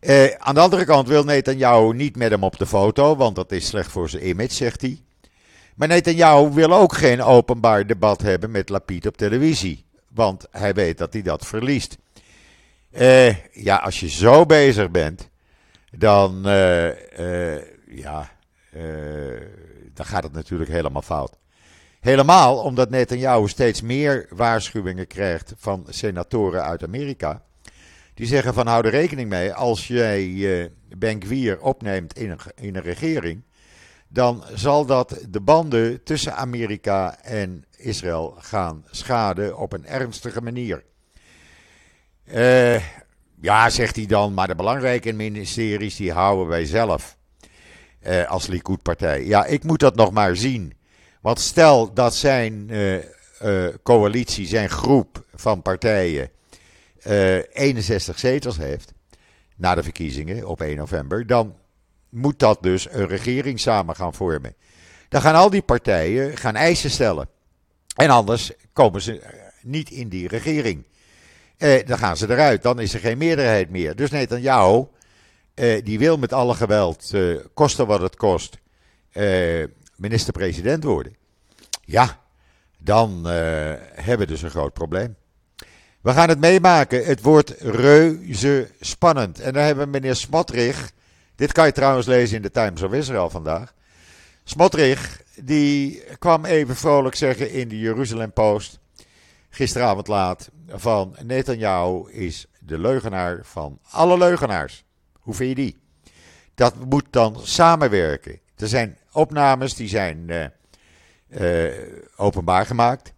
Eh, 0.00 0.34
aan 0.38 0.54
de 0.54 0.60
andere 0.60 0.84
kant 0.84 1.08
wil 1.08 1.24
Netanyahu 1.24 1.94
niet 1.94 2.16
met 2.16 2.30
hem 2.30 2.44
op 2.44 2.58
de 2.58 2.66
foto, 2.66 3.16
want 3.16 3.36
dat 3.36 3.52
is 3.52 3.66
slecht 3.66 3.90
voor 3.90 4.08
zijn 4.08 4.28
image, 4.28 4.52
zegt 4.52 4.80
hij. 4.80 5.00
Maar 5.76 5.88
Netanyahu 5.88 6.52
wil 6.52 6.72
ook 6.72 6.94
geen 6.94 7.22
openbaar 7.22 7.86
debat 7.86 8.22
hebben 8.22 8.50
met 8.50 8.68
Lapid 8.68 9.06
op 9.06 9.16
televisie, 9.16 9.84
want 10.08 10.46
hij 10.50 10.74
weet 10.74 10.98
dat 10.98 11.12
hij 11.12 11.22
dat 11.22 11.46
verliest. 11.46 11.98
Eh, 12.90 13.54
ja, 13.54 13.76
als 13.76 14.00
je 14.00 14.08
zo 14.08 14.46
bezig 14.46 14.90
bent, 14.90 15.28
dan 15.90 16.48
uh, 16.48 16.90
ja, 17.86 18.30
dan 19.94 20.06
gaat 20.06 20.22
het 20.22 20.32
natuurlijk 20.32 20.70
helemaal 20.70 21.02
fout. 21.02 21.36
Helemaal 22.00 22.58
omdat 22.58 22.90
Netanyahu 22.90 23.48
steeds 23.48 23.82
meer 23.82 24.26
waarschuwingen 24.30 25.06
krijgt 25.06 25.54
van 25.56 25.86
senatoren 25.88 26.62
uit 26.62 26.82
Amerika. 26.84 27.42
Die 28.14 28.26
zeggen 28.26 28.54
van 28.54 28.66
hou 28.66 28.84
er 28.84 28.90
rekening 28.90 29.28
mee, 29.28 29.52
als 29.54 29.86
jij 29.86 30.70
Ben 30.96 31.60
opneemt 31.60 32.18
in 32.18 32.30
een, 32.30 32.38
in 32.54 32.76
een 32.76 32.82
regering, 32.82 33.42
dan 34.08 34.44
zal 34.54 34.86
dat 34.86 35.18
de 35.28 35.40
banden 35.40 36.02
tussen 36.02 36.36
Amerika 36.36 37.18
en 37.22 37.64
Israël 37.76 38.36
gaan 38.38 38.84
schaden 38.90 39.58
op 39.58 39.72
een 39.72 39.86
ernstige 39.86 40.42
manier. 40.42 40.84
Uh, 42.24 42.80
ja, 43.40 43.70
zegt 43.70 43.96
hij 43.96 44.06
dan, 44.06 44.34
maar 44.34 44.46
de 44.46 44.54
belangrijke 44.54 45.12
ministeries 45.12 45.96
die 45.96 46.12
houden 46.12 46.46
wij 46.46 46.64
zelf 46.64 47.16
eh, 48.00 48.30
als 48.30 48.46
Likud-partij. 48.46 49.24
Ja, 49.24 49.44
ik 49.44 49.64
moet 49.64 49.80
dat 49.80 49.94
nog 49.94 50.10
maar 50.10 50.36
zien. 50.36 50.74
Want 51.20 51.40
stel 51.40 51.92
dat 51.92 52.14
zijn 52.14 52.68
uh, 52.70 53.68
coalitie, 53.82 54.46
zijn 54.46 54.70
groep 54.70 55.24
van 55.34 55.62
partijen 55.62 56.30
61 57.52 58.18
zetels 58.18 58.56
heeft 58.56 58.92
na 59.56 59.74
de 59.74 59.82
verkiezingen 59.82 60.48
op 60.48 60.60
1 60.60 60.76
november, 60.76 61.26
dan 61.26 61.54
moet 62.08 62.38
dat 62.38 62.62
dus 62.62 62.90
een 62.90 63.06
regering 63.06 63.60
samen 63.60 63.96
gaan 63.96 64.14
vormen. 64.14 64.54
Dan 65.08 65.20
gaan 65.20 65.34
al 65.34 65.50
die 65.50 65.62
partijen 65.62 66.36
gaan 66.36 66.56
eisen 66.56 66.90
stellen. 66.90 67.28
En 67.96 68.10
anders 68.10 68.52
komen 68.72 69.02
ze 69.02 69.22
niet 69.62 69.90
in 69.90 70.08
die 70.08 70.28
regering. 70.28 70.86
dan 71.86 71.98
gaan 71.98 72.16
ze 72.16 72.30
eruit. 72.30 72.62
Dan 72.62 72.80
is 72.80 72.94
er 72.94 73.00
geen 73.00 73.18
meerderheid 73.18 73.70
meer. 73.70 73.96
Dus 73.96 74.10
jou. 74.40 74.86
Uh, 75.56 75.84
die 75.84 75.98
wil 75.98 76.18
met 76.18 76.32
alle 76.32 76.54
geweld, 76.54 77.10
uh, 77.14 77.40
koste 77.54 77.86
wat 77.86 78.00
het 78.00 78.16
kost, 78.16 78.58
uh, 79.12 79.64
minister-president 79.96 80.84
worden. 80.84 81.16
Ja, 81.84 82.20
dan 82.78 83.24
hebben 83.24 84.18
we 84.18 84.26
dus 84.26 84.42
een 84.42 84.50
groot 84.50 84.72
probleem. 84.72 85.16
We 86.00 86.12
gaan 86.12 86.28
het 86.28 86.40
meemaken. 86.40 87.04
Het 87.04 87.22
wordt 87.22 87.50
reuze 87.60 88.70
spannend. 88.80 89.40
En 89.40 89.52
dan 89.52 89.62
hebben 89.62 89.84
we 89.84 89.90
meneer 89.90 90.16
Smotrich. 90.16 90.92
Dit 91.36 91.52
kan 91.52 91.66
je 91.66 91.72
trouwens 91.72 92.06
lezen 92.06 92.36
in 92.36 92.42
de 92.42 92.50
Times 92.50 92.82
of 92.82 92.92
Israel 92.92 93.30
vandaag. 93.30 93.74
Smotrich, 94.44 95.22
die 95.34 96.02
kwam 96.18 96.44
even 96.44 96.76
vrolijk 96.76 97.14
zeggen 97.14 97.50
in 97.50 97.68
de 97.68 97.78
Jeruzalem 97.78 98.32
Post. 98.32 98.78
Gisteravond 99.50 100.08
laat. 100.08 100.50
Van 100.68 101.16
Netanyahu 101.22 102.10
is 102.10 102.46
de 102.58 102.78
leugenaar 102.78 103.40
van 103.42 103.78
alle 103.90 104.18
leugenaars. 104.18 104.84
Hoe 105.20 105.34
vind 105.34 105.48
je 105.48 105.54
die? 105.54 105.78
Dat 106.54 106.74
moet 106.84 107.06
dan 107.10 107.40
samenwerken. 107.42 108.40
Er 108.56 108.68
zijn 108.68 108.98
opnames 109.12 109.74
die 109.74 109.88
zijn 109.88 110.30
uh, 111.28 111.66
openbaar 112.16 112.66
gemaakt. 112.66 113.12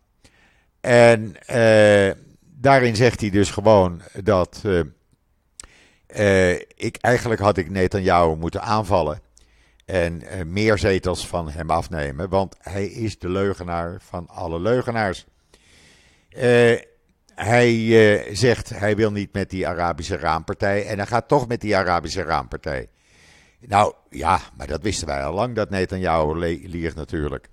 En 0.80 1.36
uh, 1.50 2.10
daarin 2.40 2.96
zegt 2.96 3.20
hij 3.20 3.30
dus 3.30 3.50
gewoon 3.50 4.02
dat 4.22 4.62
ik 6.76 6.96
eigenlijk 7.00 7.40
had 7.40 7.56
ik 7.56 7.70
Netanyahu 7.70 8.36
moeten 8.36 8.62
aanvallen. 8.62 9.20
En 9.84 10.22
meer 10.46 10.78
zetels 10.78 11.26
van 11.26 11.50
hem 11.50 11.70
afnemen. 11.70 12.28
Want 12.28 12.56
hij 12.60 12.86
is 12.86 13.18
de 13.18 13.28
leugenaar 13.28 13.96
van 14.00 14.28
alle 14.28 14.60
leugenaars. 14.60 15.26
Hij 17.34 17.74
uh, 17.74 18.34
zegt 18.36 18.68
hij 18.68 18.96
wil 18.96 19.12
niet 19.12 19.32
met 19.32 19.50
die 19.50 19.68
Arabische 19.68 20.16
raampartij 20.16 20.86
en 20.86 20.96
hij 20.96 21.06
gaat 21.06 21.28
toch 21.28 21.48
met 21.48 21.60
die 21.60 21.76
Arabische 21.76 22.22
raampartij. 22.22 22.88
Nou 23.60 23.94
ja, 24.10 24.40
maar 24.56 24.66
dat 24.66 24.82
wisten 24.82 25.06
wij 25.06 25.24
al 25.24 25.34
lang 25.34 25.54
dat 25.54 25.70
Netanyahu 25.70 26.38
liegt 26.68 26.96
natuurlijk. 26.96 27.48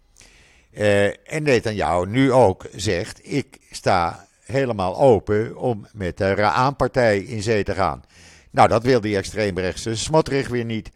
En 1.24 1.44
Netanyahu 1.44 2.06
nu 2.06 2.32
ook 2.32 2.66
zegt 2.76 3.20
ik 3.24 3.60
sta 3.72 4.28
helemaal 4.46 4.98
open 4.98 5.58
om 5.58 5.88
met 5.94 6.18
de 6.18 6.34
Raampartij 6.34 7.20
in 7.20 7.42
zee 7.42 7.64
te 7.64 7.74
gaan. 7.74 8.04
Nou 8.56 8.68
dat 8.68 8.84
wil 8.84 9.02
die 9.02 9.18
extreemrechtse 9.18 9.96
Smotrich 9.96 10.48
weer 10.48 10.66
niet. 10.66 10.92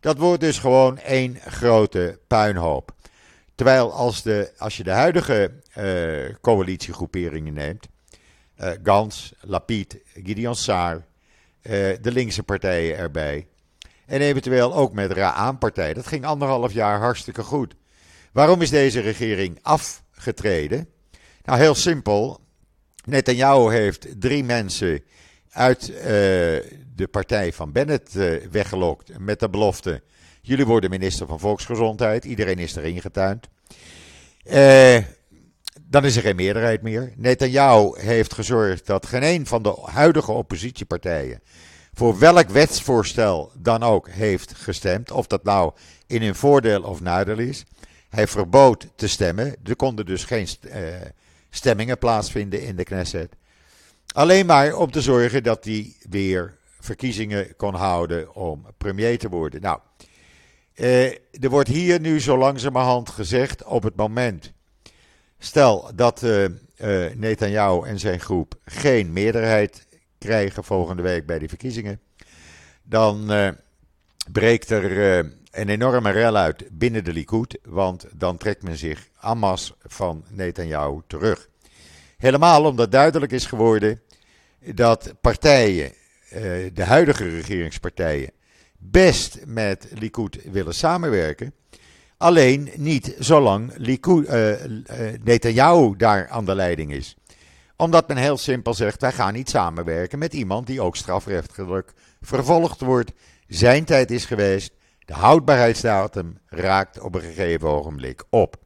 Dat 0.00 0.18
wordt 0.18 0.40
dus 0.40 0.58
gewoon 0.58 0.98
één 0.98 1.38
grote 1.46 2.18
puinhoop. 2.26 2.94
Terwijl 3.54 3.92
als, 3.92 4.22
de, 4.22 4.52
als 4.58 4.76
je 4.76 4.82
de 4.82 4.90
huidige 4.90 5.52
uh, 5.78 6.34
coalitiegroeperingen 6.40 7.52
neemt, 7.52 7.88
Gans, 8.82 9.32
Lapid, 9.40 9.98
Gideon 10.24 10.54
Saar, 10.54 11.06
de 11.62 12.12
linkse 12.12 12.42
partijen 12.42 12.96
erbij. 12.96 13.46
En 14.06 14.20
eventueel 14.20 14.74
ook 14.74 14.92
met 14.92 15.12
Ra'an-partij. 15.12 15.94
Dat 15.94 16.06
ging 16.06 16.24
anderhalf 16.24 16.72
jaar 16.72 16.98
hartstikke 16.98 17.42
goed. 17.42 17.74
Waarom 18.32 18.62
is 18.62 18.70
deze 18.70 19.00
regering 19.00 19.58
afgetreden? 19.62 20.88
Nou, 21.44 21.58
heel 21.58 21.74
simpel. 21.74 22.40
Netanyahu 23.04 23.72
heeft 23.72 24.20
drie 24.20 24.44
mensen 24.44 25.02
uit 25.52 25.88
uh, 25.88 26.04
de 26.94 27.08
partij 27.10 27.52
van 27.52 27.72
Bennett 27.72 28.14
uh, 28.14 28.46
weggelokt 28.50 29.18
met 29.18 29.40
de 29.40 29.48
belofte: 29.48 30.02
jullie 30.40 30.66
worden 30.66 30.90
minister 30.90 31.26
van 31.26 31.40
Volksgezondheid. 31.40 32.24
Iedereen 32.24 32.58
is 32.58 32.76
erin 32.76 33.00
getuind. 33.00 33.48
Uh, 34.44 34.98
dan 35.82 36.04
is 36.04 36.16
er 36.16 36.22
geen 36.22 36.36
meerderheid 36.36 36.82
meer. 36.82 37.12
Netanyahu 37.16 38.00
heeft 38.00 38.34
gezorgd 38.34 38.86
dat 38.86 39.06
geen 39.06 39.22
een 39.22 39.46
van 39.46 39.62
de 39.62 39.78
huidige 39.84 40.32
oppositiepartijen 40.32 41.40
voor 41.94 42.18
welk 42.18 42.48
wetsvoorstel 42.48 43.52
dan 43.58 43.82
ook 43.82 44.08
heeft 44.08 44.54
gestemd. 44.54 45.10
Of 45.10 45.26
dat 45.26 45.44
nou 45.44 45.72
in 46.06 46.22
hun 46.22 46.34
voordeel 46.34 46.82
of 46.82 47.00
nadeel 47.00 47.38
is. 47.38 47.64
Hij 48.08 48.26
verbood 48.26 48.88
te 48.94 49.08
stemmen. 49.08 49.56
Er 49.64 49.76
konden 49.76 50.06
dus 50.06 50.24
geen 50.24 50.48
stemmingen 51.50 51.98
plaatsvinden 51.98 52.62
in 52.62 52.76
de 52.76 52.84
Knesset. 52.84 53.36
Alleen 54.12 54.46
maar 54.46 54.76
om 54.76 54.90
te 54.90 55.00
zorgen 55.00 55.42
dat 55.42 55.64
hij 55.64 55.96
weer 56.08 56.58
verkiezingen 56.80 57.56
kon 57.56 57.74
houden 57.74 58.34
om 58.34 58.66
premier 58.78 59.18
te 59.18 59.28
worden. 59.28 59.60
Nou, 59.60 59.78
uh, 60.74 61.06
er 61.14 61.50
wordt 61.50 61.68
hier 61.68 62.00
nu 62.00 62.20
zo 62.20 62.38
langzamerhand 62.38 63.10
gezegd 63.10 63.64
op 63.64 63.82
het 63.82 63.96
moment. 63.96 64.52
Stel 65.38 65.90
dat 65.94 66.22
uh, 66.22 66.46
Netanyahu 67.14 67.86
en 67.86 67.98
zijn 67.98 68.20
groep 68.20 68.54
geen 68.64 69.12
meerderheid 69.12 69.86
krijgen 70.18 70.64
volgende 70.64 71.02
week 71.02 71.26
bij 71.26 71.38
de 71.38 71.48
verkiezingen. 71.48 72.00
Dan 72.82 73.30
breekt 74.32 74.70
er 74.70 75.18
een 75.50 75.68
enorme 75.68 76.10
rel 76.10 76.36
uit 76.36 76.64
binnen 76.70 77.04
de 77.04 77.12
Likud, 77.12 77.58
want 77.62 78.06
dan 78.14 78.36
trekt 78.36 78.62
men 78.62 78.76
zich 78.76 79.08
Hamas 79.14 79.74
van 79.82 80.24
Netanyahu 80.28 81.00
terug. 81.06 81.48
Helemaal 82.22 82.64
omdat 82.64 82.92
duidelijk 82.92 83.32
is 83.32 83.46
geworden 83.46 84.00
dat 84.74 85.14
partijen, 85.20 85.92
eh, 86.28 86.42
de 86.72 86.84
huidige 86.84 87.28
regeringspartijen, 87.28 88.30
best 88.78 89.38
met 89.46 89.88
Likud 89.98 90.38
willen 90.50 90.74
samenwerken. 90.74 91.54
Alleen 92.16 92.70
niet 92.76 93.14
zolang 93.18 93.72
Likud, 93.76 94.28
uh, 94.28 94.52
Netanyahu 95.22 95.96
daar 95.96 96.28
aan 96.28 96.44
de 96.44 96.54
leiding 96.54 96.92
is. 96.92 97.16
Omdat 97.76 98.08
men 98.08 98.16
heel 98.16 98.38
simpel 98.38 98.74
zegt: 98.74 99.00
wij 99.00 99.12
gaan 99.12 99.32
niet 99.32 99.50
samenwerken 99.50 100.18
met 100.18 100.32
iemand 100.32 100.66
die 100.66 100.80
ook 100.80 100.96
strafrechtelijk 100.96 101.92
vervolgd 102.20 102.80
wordt. 102.80 103.12
Zijn 103.46 103.84
tijd 103.84 104.10
is 104.10 104.24
geweest. 104.24 104.72
De 105.04 105.14
houdbaarheidsdatum 105.14 106.38
raakt 106.46 107.00
op 107.00 107.14
een 107.14 107.20
gegeven 107.20 107.68
ogenblik 107.68 108.24
op. 108.30 108.61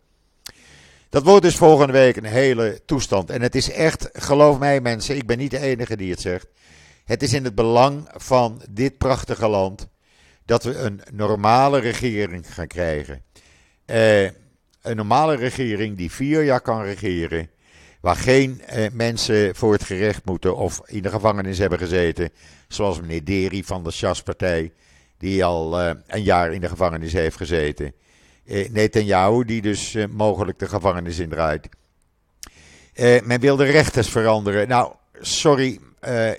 Dat 1.16 1.24
wordt 1.24 1.42
dus 1.42 1.56
volgende 1.56 1.92
week 1.92 2.16
een 2.16 2.24
hele 2.24 2.80
toestand. 2.84 3.30
En 3.30 3.42
het 3.42 3.54
is 3.54 3.70
echt, 3.70 4.08
geloof 4.12 4.58
mij 4.58 4.80
mensen, 4.80 5.16
ik 5.16 5.26
ben 5.26 5.38
niet 5.38 5.50
de 5.50 5.58
enige 5.58 5.96
die 5.96 6.10
het 6.10 6.20
zegt. 6.20 6.46
Het 7.04 7.22
is 7.22 7.32
in 7.32 7.44
het 7.44 7.54
belang 7.54 8.08
van 8.14 8.62
dit 8.70 8.98
prachtige 8.98 9.48
land 9.48 9.88
dat 10.44 10.62
we 10.62 10.78
een 10.78 11.00
normale 11.12 11.78
regering 11.78 12.54
gaan 12.54 12.66
krijgen. 12.66 13.22
Eh, 13.84 14.24
een 14.82 14.96
normale 14.96 15.36
regering 15.36 15.96
die 15.96 16.10
vier 16.10 16.44
jaar 16.44 16.60
kan 16.60 16.82
regeren. 16.82 17.50
Waar 18.00 18.16
geen 18.16 18.62
eh, 18.62 18.90
mensen 18.92 19.54
voor 19.54 19.72
het 19.72 19.84
gerecht 19.84 20.24
moeten 20.24 20.56
of 20.56 20.80
in 20.84 21.02
de 21.02 21.10
gevangenis 21.10 21.58
hebben 21.58 21.78
gezeten. 21.78 22.30
Zoals 22.68 23.00
meneer 23.00 23.24
Deri 23.24 23.64
van 23.64 23.84
de 23.84 23.90
Sjaspartij 23.90 24.72
die 25.18 25.44
al 25.44 25.80
uh, 25.80 25.90
een 26.06 26.22
jaar 26.22 26.52
in 26.52 26.60
de 26.60 26.68
gevangenis 26.68 27.12
heeft 27.12 27.36
gezeten. 27.36 27.92
Uh, 28.46 28.68
Netanyahu, 28.68 29.44
die 29.44 29.62
dus 29.62 29.94
uh, 29.94 30.06
mogelijk 30.10 30.58
de 30.58 30.68
gevangenis 30.68 31.18
indraait. 31.18 31.68
men 33.24 33.40
wil 33.40 33.56
de 33.56 33.64
rechters 33.64 34.08
veranderen. 34.08 34.68
Nou, 34.68 34.92
sorry, 35.20 35.80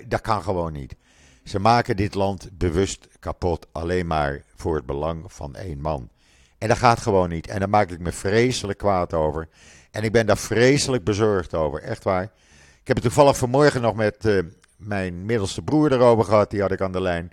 dat 0.08 0.22
kan 0.22 0.42
gewoon 0.42 0.74
niet. 0.74 0.96
Ze 1.44 1.60
maken 1.60 1.96
dit 1.96 2.14
land 2.14 2.50
bewust 2.52 3.08
kapot, 3.20 3.68
alleen 3.72 4.08
maar 4.08 4.44
voor 4.56 4.76
het 4.76 4.86
belang 4.86 5.34
van 5.34 5.56
één 5.56 5.82
man. 5.82 6.10
En 6.58 6.68
dat 6.68 6.78
gaat 6.78 7.00
gewoon 7.00 7.30
niet. 7.30 7.48
En 7.48 7.60
daar 7.60 7.70
maak 7.70 7.92
ik 7.92 8.00
me 8.00 8.12
vreselijk 8.12 8.78
kwaad 8.78 9.14
over. 9.14 9.48
En 9.92 10.04
ik 10.04 10.12
ben 10.12 10.26
daar 10.26 10.38
vreselijk 10.38 11.04
bezorgd 11.04 11.54
over, 11.54 11.82
echt 11.82 12.04
waar. 12.04 12.24
Ik 12.82 12.88
heb 12.88 12.96
het 12.96 13.06
toevallig 13.06 13.38
vanmorgen 13.38 13.82
nog 13.82 13.96
met 13.96 14.44
mijn 14.78 15.26
middelste 15.26 15.62
broer 15.62 15.92
erover 15.92 16.26
gehad, 16.26 16.50
die 16.50 16.62
had 16.62 16.72
ik 16.72 16.82
aan 16.82 16.92
de 16.92 17.02
lijn. 17.02 17.32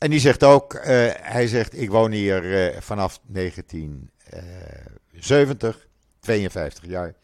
En 0.00 0.10
die 0.10 0.20
zegt 0.20 0.44
ook, 0.44 0.74
uh, 0.74 0.82
hij 1.20 1.46
zegt, 1.46 1.80
ik 1.80 1.90
woon 1.90 2.10
hier 2.10 2.44
uh, 2.44 2.76
vanaf 2.80 3.20
1970, 3.26 5.88
52 6.20 6.84
eh, 6.84 6.90
jaar. 6.90 7.14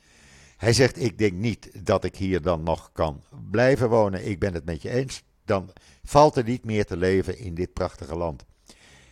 Hij 0.57 0.73
zegt, 0.73 1.03
ik 1.03 1.19
denk 1.19 1.33
niet 1.33 1.87
dat 1.87 2.05
ik 2.05 2.17
hier 2.17 2.43
dan 2.43 2.62
nog 2.62 2.91
kan 2.93 3.23
blijven 3.51 3.89
wonen. 3.89 4.29
Ik 4.29 4.39
ben 4.39 4.55
het 4.55 4.65
met 4.65 4.83
je 4.83 4.91
eens. 4.91 5.23
Dan 5.45 5.73
valt 6.05 6.37
er 6.37 6.45
niet 6.45 6.65
meer 6.65 6.85
te 6.85 6.97
leven 6.97 7.39
in 7.39 7.55
dit 7.55 7.73
prachtige 7.73 8.17
land. 8.17 8.45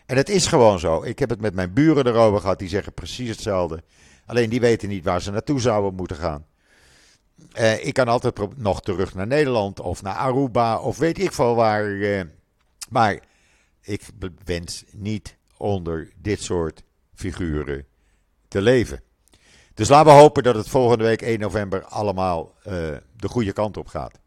En 0.06 0.16
het 0.16 0.28
is 0.28 0.46
gewoon 0.46 0.78
zo. 0.78 1.02
Ik 1.02 1.18
heb 1.18 1.30
het 1.30 1.40
met 1.40 1.54
mijn 1.54 1.72
buren 1.72 2.06
erover 2.06 2.40
gehad, 2.40 2.58
die 2.58 2.68
zeggen 2.68 2.92
precies 2.92 3.28
hetzelfde. 3.28 3.82
Alleen 4.26 4.50
die 4.50 4.60
weten 4.60 4.88
niet 4.88 5.04
waar 5.04 5.22
ze 5.22 5.30
naartoe 5.30 5.60
zouden 5.60 5.94
moeten 5.94 6.16
gaan. 6.16 6.46
Ik 7.80 7.94
kan 7.94 8.08
altijd 8.08 8.56
nog 8.56 8.82
terug 8.82 9.14
naar 9.14 9.26
Nederland 9.26 9.80
of 9.80 10.02
naar 10.02 10.14
Aruba 10.14 10.78
of 10.78 10.98
weet 10.98 11.18
ik 11.18 11.32
veel 11.32 11.54
waar. 11.54 11.86
Maar 12.88 13.20
ik 13.84 14.02
wens 14.44 14.84
niet 14.90 15.36
onder 15.56 16.12
dit 16.16 16.42
soort 16.42 16.82
figuren 17.14 17.86
te 18.48 18.62
leven. 18.62 19.02
Dus 19.74 19.88
laten 19.88 20.12
we 20.12 20.18
hopen 20.18 20.42
dat 20.42 20.54
het 20.54 20.68
volgende 20.68 21.04
week 21.04 21.22
1 21.22 21.40
november 21.40 21.84
allemaal 21.84 22.54
uh, 22.58 22.72
de 23.16 23.28
goede 23.28 23.52
kant 23.52 23.76
op 23.76 23.86
gaat. 23.86 24.18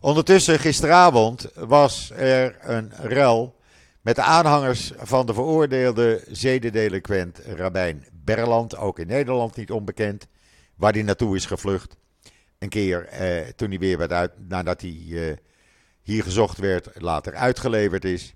Ondertussen, 0.00 0.58
gisteravond 0.58 1.50
was 1.54 2.10
er 2.10 2.56
een 2.60 2.92
rel 2.96 3.56
met 4.00 4.16
de 4.16 4.22
aanhangers 4.22 4.92
van 4.96 5.26
de 5.26 5.34
veroordeelde 5.34 6.24
zedendelinquent 6.30 7.38
Rabijn 7.38 8.06
Berland, 8.24 8.76
ook 8.76 8.98
in 8.98 9.06
Nederland 9.06 9.56
niet 9.56 9.70
onbekend, 9.70 10.26
waar 10.74 10.92
hij 10.92 11.02
naartoe 11.02 11.36
is 11.36 11.46
gevlucht. 11.46 11.96
Een 12.58 12.68
keer 12.68 13.06
eh, 13.06 13.46
toen 13.56 13.68
hij 13.68 13.78
weer 13.78 13.98
werd 13.98 14.12
uit, 14.12 14.32
nadat 14.48 14.80
hij 14.80 15.04
eh, 15.10 15.36
hier 16.02 16.22
gezocht 16.22 16.58
werd, 16.58 16.88
later 16.94 17.34
uitgeleverd 17.34 18.04
is. 18.04 18.34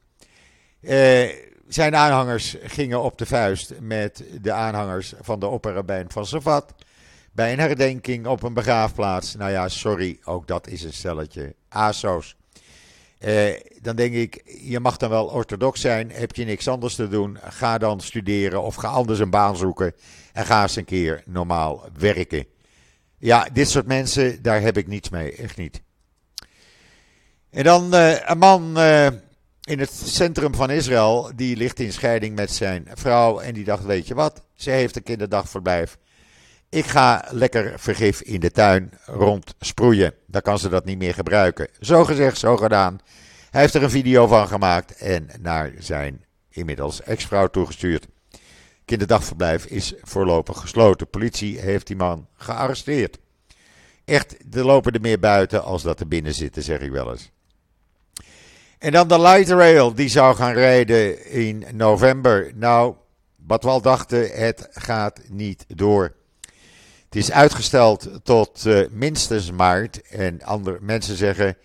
Uh, 0.82 1.28
zijn 1.68 1.96
aanhangers 1.96 2.56
gingen 2.62 3.02
op 3.02 3.18
de 3.18 3.26
vuist 3.26 3.72
met 3.80 4.24
de 4.40 4.52
aanhangers 4.52 5.14
van 5.20 5.40
de 5.40 5.46
opperrabijn 5.46 6.10
van 6.10 6.26
Savat. 6.26 6.74
Bij 7.32 7.52
een 7.52 7.58
herdenking 7.58 8.26
op 8.26 8.42
een 8.42 8.54
begraafplaats. 8.54 9.34
Nou 9.34 9.50
ja, 9.50 9.68
sorry, 9.68 10.18
ook 10.24 10.46
dat 10.46 10.66
is 10.66 10.82
een 10.82 10.92
stelletje 10.92 11.54
ASO's. 11.68 12.36
Uh, 13.20 13.60
dan 13.80 13.96
denk 13.96 14.14
ik, 14.14 14.42
je 14.62 14.80
mag 14.80 14.96
dan 14.96 15.10
wel 15.10 15.26
orthodox 15.26 15.80
zijn. 15.80 16.10
Heb 16.10 16.34
je 16.34 16.44
niks 16.44 16.68
anders 16.68 16.94
te 16.94 17.08
doen? 17.08 17.38
Ga 17.42 17.78
dan 17.78 18.00
studeren 18.00 18.62
of 18.62 18.74
ga 18.74 18.88
anders 18.88 19.18
een 19.18 19.30
baan 19.30 19.56
zoeken. 19.56 19.94
En 20.32 20.46
ga 20.46 20.62
eens 20.62 20.76
een 20.76 20.84
keer 20.84 21.22
normaal 21.26 21.84
werken. 21.98 22.46
Ja, 23.18 23.48
dit 23.52 23.70
soort 23.70 23.86
mensen, 23.86 24.42
daar 24.42 24.60
heb 24.60 24.76
ik 24.76 24.86
niets 24.86 25.08
mee. 25.08 25.32
Echt 25.32 25.56
niet. 25.56 25.82
En 27.50 27.64
dan 27.64 27.94
uh, 27.94 28.28
een 28.28 28.38
man 28.38 28.78
in 29.64 29.78
het 29.78 29.92
centrum 29.92 30.54
van 30.54 30.70
Israël, 30.70 31.30
die 31.34 31.56
ligt 31.56 31.80
in 31.80 31.92
scheiding 31.92 32.36
met 32.36 32.50
zijn 32.50 32.88
vrouw. 32.94 33.38
En 33.38 33.54
die 33.54 33.64
dacht, 33.64 33.84
weet 33.84 34.06
je 34.06 34.14
wat, 34.14 34.42
ze 34.54 34.70
heeft 34.70 34.96
een 34.96 35.02
kinderdagverblijf. 35.02 35.98
Ik 36.68 36.86
ga 36.86 37.24
lekker 37.30 37.72
vergif 37.76 38.20
in 38.20 38.40
de 38.40 38.50
tuin 38.50 38.92
rond 39.04 39.54
sproeien. 39.60 40.14
Dan 40.26 40.40
kan 40.40 40.58
ze 40.58 40.68
dat 40.68 40.84
niet 40.84 40.98
meer 40.98 41.14
gebruiken. 41.14 41.68
Zo 41.80 42.04
gezegd, 42.04 42.38
zo 42.38 42.56
gedaan. 42.56 43.00
Hij 43.50 43.60
heeft 43.60 43.74
er 43.74 43.82
een 43.82 43.90
video 43.90 44.26
van 44.26 44.48
gemaakt 44.48 44.96
en 44.96 45.28
naar 45.40 45.72
zijn 45.78 46.24
inmiddels 46.48 47.02
ex-vrouw 47.02 47.46
toegestuurd. 47.46 48.06
Kinderdagverblijf 48.84 49.64
is 49.64 49.94
voorlopig 50.02 50.60
gesloten. 50.60 51.10
Politie 51.10 51.58
heeft 51.58 51.86
die 51.86 51.96
man 51.96 52.28
gearresteerd. 52.36 53.18
Echt, 54.04 54.36
er 54.54 54.64
lopen 54.64 54.92
er 54.92 55.00
meer 55.00 55.18
buiten 55.18 55.64
als 55.64 55.82
dat 55.82 56.00
er 56.00 56.08
binnen 56.08 56.34
zitten, 56.34 56.62
zeg 56.62 56.80
ik 56.80 56.90
wel 56.90 57.10
eens. 57.10 57.30
En 58.82 58.92
dan 58.92 59.08
de 59.08 59.20
light 59.20 59.48
rail, 59.48 59.94
die 59.94 60.08
zou 60.08 60.36
gaan 60.36 60.52
rijden 60.52 61.30
in 61.30 61.64
november. 61.72 62.52
Nou, 62.54 62.94
wat 63.46 63.62
we 63.62 63.68
al 63.68 63.80
dachten, 63.80 64.30
het 64.32 64.68
gaat 64.70 65.20
niet 65.28 65.64
door. 65.68 66.14
Het 67.04 67.16
is 67.16 67.32
uitgesteld 67.32 68.10
tot 68.22 68.64
uh, 68.66 68.88
minstens 68.90 69.50
maart. 69.50 70.02
En 70.02 70.42
andere 70.42 70.78
mensen 70.80 71.16
zeggen, 71.16 71.56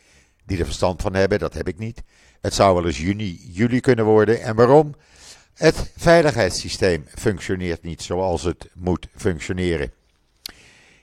die 0.45 0.59
er 0.59 0.65
verstand 0.65 1.01
van 1.01 1.13
hebben, 1.13 1.39
dat 1.39 1.53
heb 1.53 1.67
ik 1.67 1.77
niet. 1.77 2.03
Het 2.41 2.53
zou 2.53 2.75
wel 2.75 2.85
eens 2.85 2.97
juni, 2.97 3.39
juli 3.51 3.79
kunnen 3.79 4.05
worden. 4.05 4.41
En 4.41 4.55
waarom? 4.55 4.95
Het 5.53 5.91
veiligheidssysteem 5.95 7.05
functioneert 7.15 7.83
niet 7.83 8.01
zoals 8.01 8.43
het 8.43 8.69
moet 8.73 9.07
functioneren. 9.15 9.91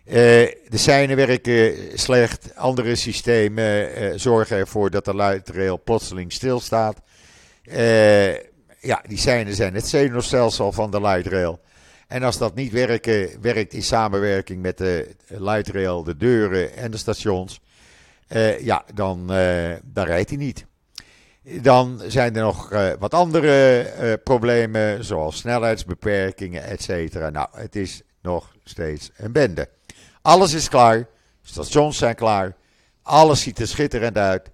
De 0.04 0.68
seinen 0.70 1.16
werken 1.16 1.74
slecht. 1.98 2.56
Andere 2.56 2.94
systemen 2.94 4.20
zorgen 4.20 4.56
ervoor 4.56 4.90
dat 4.90 5.04
de 5.04 5.14
luidrail 5.14 5.82
plotseling 5.84 6.32
stilstaat. 6.32 7.00
ja, 8.80 9.02
die 9.08 9.18
seinen 9.18 9.54
zijn 9.54 9.74
het 9.74 9.88
zenuwstelsel 9.88 10.72
van 10.72 10.90
de 10.90 11.00
luidrail. 11.00 11.60
En 12.08 12.22
als 12.22 12.38
dat 12.38 12.54
niet 12.54 12.72
werken, 12.72 13.28
werkt 13.40 13.72
in 13.72 13.82
samenwerking 13.82 14.62
met 14.62 14.78
de 14.78 15.16
lightrail, 15.26 16.02
de 16.02 16.16
deuren 16.16 16.76
en 16.76 16.90
de 16.90 16.96
stations, 16.96 17.60
uh, 18.28 18.60
ja, 18.60 18.84
dan, 18.94 19.32
uh, 19.32 19.72
dan 19.84 20.04
rijdt 20.04 20.28
hij 20.28 20.38
niet. 20.38 20.66
Dan 21.42 22.00
zijn 22.06 22.36
er 22.36 22.42
nog 22.42 22.72
uh, 22.72 22.92
wat 22.98 23.14
andere 23.14 24.20
problemen, 24.24 25.04
zoals 25.04 25.36
snelheidsbeperkingen, 25.36 26.62
et. 26.62 26.88
Nou, 27.30 27.48
het 27.52 27.76
is 27.76 28.02
nog 28.22 28.54
steeds 28.64 29.10
een 29.16 29.32
bende. 29.32 29.68
Alles 30.24 30.52
is 30.52 30.68
klaar, 30.68 31.06
stations 31.42 31.98
zijn 31.98 32.14
klaar, 32.14 32.56
alles 33.02 33.40
ziet 33.40 33.58
er 33.58 33.68
schitterend 33.68 34.16
uit 34.16 34.50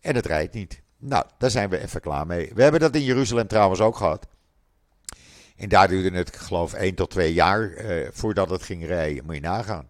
en 0.00 0.14
het 0.14 0.26
rijdt 0.26 0.54
niet. 0.54 0.82
Nou, 0.98 1.24
daar 1.38 1.50
zijn 1.50 1.70
we 1.70 1.78
even 1.78 2.00
klaar 2.00 2.26
mee. 2.26 2.50
We 2.54 2.62
hebben 2.62 2.80
dat 2.80 2.94
in 2.94 3.02
Jeruzalem 3.02 3.46
trouwens 3.46 3.80
ook 3.80 3.96
gehad. 3.96 4.26
En 5.56 5.68
daar 5.68 5.88
duurde 5.88 6.16
het, 6.16 6.28
ik 6.28 6.34
geloof, 6.34 6.72
1 6.72 6.94
tot 6.94 7.10
2 7.10 7.32
jaar 7.32 7.68
uh, 7.68 8.08
voordat 8.12 8.50
het 8.50 8.62
ging 8.62 8.86
rijden. 8.86 9.24
Moet 9.24 9.34
je 9.34 9.40
nagaan. 9.40 9.88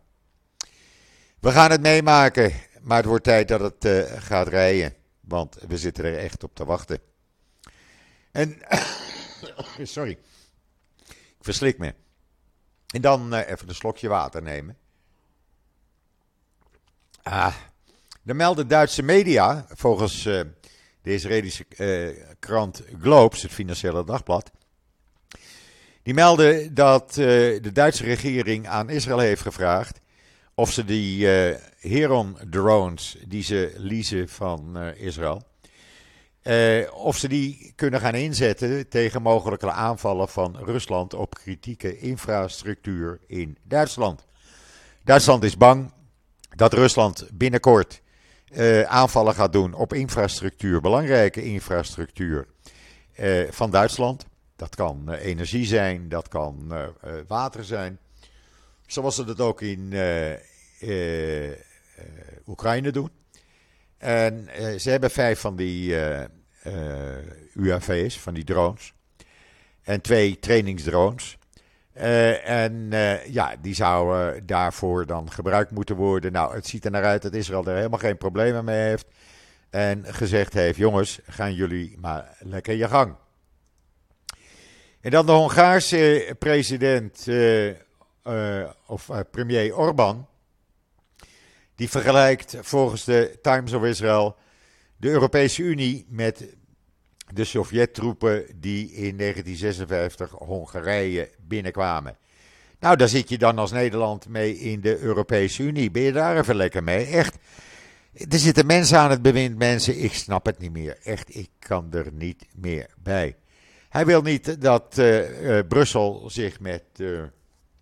We 1.40 1.50
gaan 1.50 1.70
het 1.70 1.80
meemaken, 1.80 2.52
maar 2.80 2.96
het 2.96 3.06
wordt 3.06 3.24
tijd 3.24 3.48
dat 3.48 3.60
het 3.60 3.84
uh, 3.84 4.22
gaat 4.22 4.48
rijden. 4.48 4.94
Want 5.20 5.56
we 5.68 5.78
zitten 5.78 6.04
er 6.04 6.18
echt 6.18 6.44
op 6.44 6.54
te 6.54 6.64
wachten. 6.64 6.98
En, 8.30 8.58
sorry, 9.82 10.18
ik 11.06 11.38
verslik 11.40 11.78
me. 11.78 11.94
En 12.86 13.00
dan 13.00 13.34
uh, 13.34 13.48
even 13.48 13.68
een 13.68 13.74
slokje 13.74 14.08
water 14.08 14.42
nemen. 14.42 14.76
Ah, 17.22 17.54
dan 18.22 18.36
melden 18.36 18.68
Duitse 18.68 19.02
media, 19.02 19.66
volgens 19.68 20.22
de 20.22 20.54
Israëlische 21.02 21.66
krant 22.38 22.82
Globes, 23.00 23.42
het 23.42 23.52
Financiële 23.52 24.04
Dagblad 24.04 24.50
die 26.02 26.14
melden 26.14 26.74
dat 26.74 27.10
uh, 27.10 27.26
de 27.62 27.72
Duitse 27.72 28.04
regering 28.04 28.68
aan 28.68 28.90
Israël 28.90 29.18
heeft 29.18 29.42
gevraagd 29.42 30.00
of 30.54 30.72
ze 30.72 30.84
die 30.84 31.26
uh, 31.50 31.56
Heron 31.78 32.36
drones 32.50 33.16
die 33.26 33.42
ze 33.42 33.72
leasen 33.76 34.28
van 34.28 34.72
uh, 34.76 35.00
Israël, 35.00 35.42
of 36.92 37.16
ze 37.16 37.28
die 37.28 37.72
kunnen 37.76 38.00
gaan 38.00 38.14
inzetten 38.14 38.88
tegen 38.88 39.22
mogelijke 39.22 39.70
aanvallen 39.70 40.28
van 40.28 40.56
Rusland 40.64 41.14
op 41.14 41.34
kritieke 41.34 41.98
infrastructuur 41.98 43.20
in 43.26 43.56
Duitsland. 43.62 44.24
Duitsland 45.04 45.42
is 45.42 45.56
bang 45.56 45.92
dat 46.54 46.72
Rusland 46.72 47.28
binnenkort 47.32 48.02
aanvallen 48.86 49.34
gaat 49.34 49.52
doen 49.52 49.74
op 49.74 49.92
infrastructuur, 49.92 50.80
belangrijke 50.80 51.42
infrastructuur 51.42 52.46
van 53.50 53.70
Duitsland. 53.70 54.26
Dat 54.56 54.74
kan 54.74 55.04
uh, 55.08 55.24
energie 55.24 55.64
zijn, 55.64 56.08
dat 56.08 56.28
kan 56.28 56.74
water 57.26 57.64
zijn. 57.64 57.98
Zoals 58.86 59.14
ze 59.14 59.24
dat 59.24 59.40
ook 59.40 59.60
in 59.60 59.92
Oekraïne 62.46 62.90
doen. 62.90 63.10
En 63.98 64.48
ze 64.80 64.90
hebben 64.90 65.10
vijf 65.10 65.40
van 65.40 65.56
die 65.56 65.94
UAV's, 67.54 68.18
van 68.18 68.34
die 68.34 68.44
drones. 68.44 68.94
En 69.82 70.00
twee 70.00 70.38
trainingsdrones. 70.38 71.38
En 71.92 72.90
ja, 73.26 73.54
die 73.60 73.74
zouden 73.74 74.46
daarvoor 74.46 75.06
dan 75.06 75.30
gebruikt 75.30 75.70
moeten 75.70 75.96
worden. 75.96 76.32
Nou, 76.32 76.54
het 76.54 76.66
ziet 76.66 76.84
er 76.84 76.90
naar 76.90 77.04
uit 77.04 77.22
dat 77.22 77.34
Israël 77.34 77.66
er 77.66 77.76
helemaal 77.76 77.98
geen 77.98 78.18
problemen 78.18 78.64
mee 78.64 78.88
heeft. 78.88 79.06
En 79.70 80.04
gezegd 80.14 80.52
heeft: 80.52 80.78
jongens, 80.78 81.20
gaan 81.26 81.54
jullie 81.54 81.96
maar 82.00 82.36
lekker 82.38 82.74
je 82.74 82.88
gang. 82.88 83.14
En 85.00 85.10
dan 85.10 85.26
de 85.26 85.32
Hongaarse 85.32 86.34
president, 86.38 87.26
of 88.86 89.10
premier 89.30 89.76
Orbán, 89.76 90.26
die 91.74 91.90
vergelijkt 91.90 92.56
volgens 92.60 93.04
de 93.04 93.38
Times 93.42 93.72
of 93.72 93.84
Israel 93.84 94.36
de 94.96 95.08
Europese 95.08 95.62
Unie 95.62 96.06
met 96.08 96.56
de 97.34 97.44
Sovjet-troepen 97.44 98.44
die 98.54 98.92
in 98.92 99.16
1956 99.16 100.30
Hongarije 100.30 101.30
binnenkwamen. 101.46 102.16
Nou, 102.80 102.96
daar 102.96 103.08
zit 103.08 103.28
je 103.28 103.38
dan 103.38 103.58
als 103.58 103.70
Nederland 103.70 104.28
mee 104.28 104.58
in 104.58 104.80
de 104.80 104.98
Europese 104.98 105.62
Unie. 105.62 105.90
Ben 105.90 106.02
je 106.02 106.12
daar 106.12 106.38
even 106.38 106.56
lekker 106.56 106.82
mee? 106.82 107.06
Echt. 107.06 107.36
Er 108.12 108.38
zitten 108.38 108.66
mensen 108.66 108.98
aan 108.98 109.10
het 109.10 109.22
bewind, 109.22 109.58
mensen. 109.58 110.02
Ik 110.02 110.12
snap 110.12 110.46
het 110.46 110.58
niet 110.58 110.72
meer. 110.72 110.98
Echt, 111.02 111.36
ik 111.36 111.48
kan 111.58 111.92
er 111.92 112.06
niet 112.12 112.46
meer 112.54 112.86
bij. 113.02 113.36
Hij 113.88 114.06
wil 114.06 114.22
niet 114.22 114.60
dat 114.60 114.98
uh, 114.98 115.42
uh, 115.42 115.66
Brussel 115.68 116.30
zich 116.30 116.60
met 116.60 116.82
uh, 116.96 117.22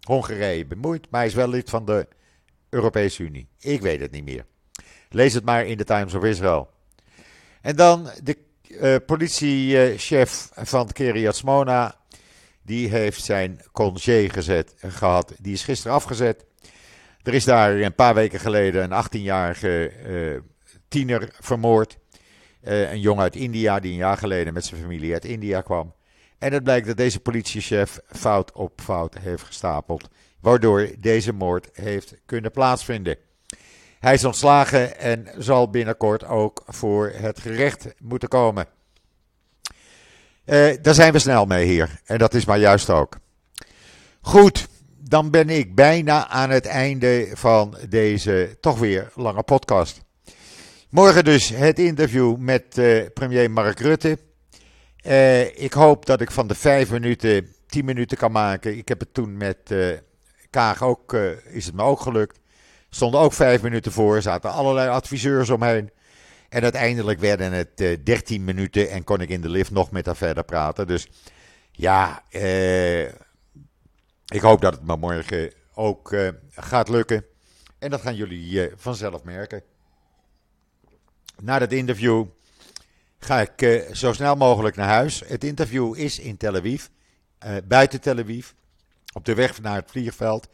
Hongarije 0.01 0.67
bemoeit, 0.67 1.07
maar 1.11 1.21
hij 1.21 1.29
is 1.29 1.35
wel 1.35 1.49
lid 1.49 1.71
van 1.71 1.85
de 1.85 2.09
Europese 2.69 3.23
Unie. 3.23 3.49
Ik 3.59 3.81
weet 3.81 4.01
het 4.01 4.11
niet 4.11 4.25
meer. 4.25 4.45
Lees 5.09 5.35
het 5.35 5.45
maar 5.45 5.67
in 5.67 5.77
de 5.77 5.85
Times 5.85 6.15
of 6.15 6.25
Israel. 6.25 6.71
En 7.61 7.77
dan 7.77 8.11
de 8.23 8.37
politiechef 9.07 10.49
van 10.53 10.93
Kiryat. 10.93 11.43
Die 12.63 12.89
heeft 12.89 13.25
zijn 13.25 13.61
congé 13.73 14.29
gezet, 14.29 14.75
gehad. 14.77 15.35
Die 15.41 15.53
is 15.53 15.65
gisteren 15.65 15.97
afgezet. 15.97 16.45
Er 17.23 17.35
is 17.35 17.45
daar 17.45 17.75
een 17.75 17.95
paar 17.95 18.15
weken 18.15 18.41
geleden 18.41 18.93
een 18.93 19.05
18-jarige 19.05 19.93
tiener 20.89 21.29
vermoord. 21.41 21.99
een 22.63 23.01
jongen 23.01 23.23
uit 23.23 23.37
India 23.37 23.81
die 23.81 23.91
een 23.91 23.97
jaar 23.97 24.17
geleden 24.17 24.55
met 24.55 24.65
zijn 24.65 24.81
familie 24.81 25.13
uit 25.13 25.25
India 25.25 25.61
kwam. 25.61 25.95
En 26.39 26.53
het 26.53 26.63
blijkt 26.63 26.87
dat 26.87 26.97
deze 26.97 27.21
politiechef 27.21 27.99
fout 28.07 28.53
op 28.53 28.81
fout 28.81 29.19
heeft 29.19 29.43
gestapeld, 29.43 30.09
waardoor 30.41 30.91
deze 30.99 31.33
moord 31.33 31.69
heeft 31.73 32.15
kunnen 32.27 32.51
plaatsvinden. 32.51 33.17
Hij 34.01 34.15
is 34.15 34.25
ontslagen 34.25 34.99
en 34.99 35.27
zal 35.39 35.71
binnenkort 35.71 36.25
ook 36.25 36.63
voor 36.67 37.13
het 37.15 37.41
gerecht 37.41 37.95
moeten 37.99 38.29
komen. 38.29 38.67
Uh, 40.45 40.77
daar 40.83 40.95
zijn 40.95 41.13
we 41.13 41.19
snel 41.19 41.45
mee 41.45 41.67
hier. 41.67 42.01
En 42.05 42.19
dat 42.19 42.35
is 42.35 42.45
maar 42.45 42.59
juist 42.59 42.91
ook. 42.91 43.19
Goed, 44.21 44.69
dan 44.99 45.31
ben 45.31 45.49
ik 45.49 45.75
bijna 45.75 46.29
aan 46.29 46.51
het 46.51 46.67
einde 46.67 47.31
van 47.33 47.77
deze 47.89 48.57
toch 48.61 48.79
weer 48.79 49.11
lange 49.15 49.43
podcast. 49.43 50.01
Morgen 50.91 51.25
dus 51.25 51.49
het 51.49 51.79
interview 51.79 52.37
met 52.37 52.79
uh, 52.79 53.07
premier 53.15 53.51
Mark 53.51 53.81
Rutte. 53.81 54.19
Uh, 55.07 55.63
ik 55.63 55.73
hoop 55.73 56.07
dat 56.07 56.21
ik 56.21 56.31
van 56.31 56.47
de 56.47 56.55
vijf 56.55 56.91
minuten 56.91 57.55
tien 57.67 57.85
minuten 57.85 58.17
kan 58.17 58.33
maken. 58.33 58.79
Ik 58.79 58.89
heb 58.89 59.01
het 59.01 59.15
toen 59.15 59.37
met 59.37 59.75
Kaag 60.51 60.83
ook, 60.83 61.13
is 61.51 61.67
het 61.67 61.75
me 61.75 61.83
ook 61.83 62.01
gelukt. 62.01 62.41
Stonden 62.91 63.21
ook 63.21 63.33
vijf 63.33 63.63
minuten 63.63 63.93
voor, 63.93 64.23
zaten 64.23 64.53
allerlei 64.53 64.89
adviseurs 64.89 65.51
omheen. 65.51 65.91
En 66.49 66.63
uiteindelijk 66.63 67.21
werden 67.21 67.53
het 67.53 67.77
dertien 68.05 68.45
minuten 68.45 68.91
en 68.91 69.05
kon 69.05 69.21
ik 69.21 69.29
in 69.29 69.41
de 69.41 69.49
lift 69.49 69.71
nog 69.71 69.91
met 69.91 70.07
haar 70.07 70.17
verder 70.17 70.45
praten. 70.45 70.87
Dus 70.87 71.09
ja, 71.73 72.25
ik 74.27 74.41
hoop 74.41 74.61
dat 74.61 74.73
het 74.73 74.87
me 74.87 74.97
morgen 74.97 75.53
ook 75.75 76.17
gaat 76.51 76.89
lukken. 76.89 77.25
En 77.79 77.91
dat 77.91 78.01
gaan 78.01 78.15
jullie 78.15 78.71
vanzelf 78.77 79.23
merken. 79.23 79.63
Na 81.41 81.59
dat 81.59 81.73
interview 81.73 82.27
ga 83.19 83.41
ik 83.41 83.87
zo 83.93 84.13
snel 84.13 84.37
mogelijk 84.37 84.77
naar 84.77 84.89
huis. 84.89 85.23
Het 85.27 85.45
interview 85.45 85.97
is 85.97 86.19
in 86.19 86.37
Tel 86.37 86.57
Aviv, 86.57 86.87
buiten 87.65 88.01
Tel 88.01 88.19
Aviv, 88.19 88.51
op 89.13 89.25
de 89.25 89.35
weg 89.35 89.61
naar 89.61 89.77
het 89.77 89.91
vliegveld. 89.91 90.49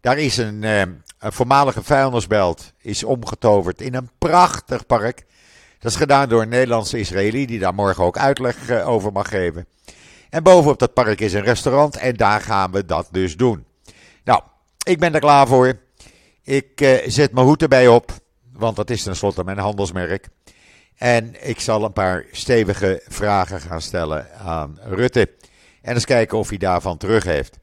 Daar 0.00 0.18
is 0.18 0.36
een, 0.36 0.62
uh, 0.62 0.80
een 0.80 1.32
voormalige 1.32 1.82
vuilnisbelt, 1.82 2.72
is 2.78 3.04
omgetoverd 3.04 3.80
in 3.80 3.94
een 3.94 4.10
prachtig 4.18 4.86
park. 4.86 5.24
Dat 5.78 5.90
is 5.92 5.98
gedaan 5.98 6.28
door 6.28 6.42
een 6.42 6.48
Nederlandse 6.48 6.98
Israëli, 6.98 7.46
die 7.46 7.58
daar 7.58 7.74
morgen 7.74 8.04
ook 8.04 8.18
uitleg 8.18 8.70
over 8.70 9.12
mag 9.12 9.28
geven. 9.28 9.66
En 10.30 10.42
bovenop 10.42 10.78
dat 10.78 10.94
park 10.94 11.20
is 11.20 11.32
een 11.32 11.44
restaurant 11.44 11.96
en 11.96 12.16
daar 12.16 12.40
gaan 12.40 12.70
we 12.70 12.84
dat 12.84 13.08
dus 13.10 13.36
doen. 13.36 13.64
Nou, 14.24 14.42
ik 14.86 14.98
ben 14.98 15.14
er 15.14 15.20
klaar 15.20 15.46
voor. 15.46 15.78
Ik 16.42 17.00
zet 17.06 17.32
mijn 17.32 17.46
hoed 17.46 17.62
erbij 17.62 17.88
op, 17.88 18.12
want 18.52 18.76
dat 18.76 18.90
is 18.90 19.02
tenslotte 19.02 19.44
mijn 19.44 19.58
handelsmerk. 19.58 20.28
En 20.96 21.48
ik 21.48 21.60
zal 21.60 21.84
een 21.84 21.92
paar 21.92 22.24
stevige 22.30 23.02
vragen 23.08 23.60
gaan 23.60 23.82
stellen 23.82 24.38
aan 24.38 24.78
Rutte. 24.82 25.30
En 25.82 25.94
eens 25.94 26.04
kijken 26.04 26.38
of 26.38 26.48
hij 26.48 26.58
daarvan 26.58 26.96
terug 26.96 27.24
heeft. 27.24 27.59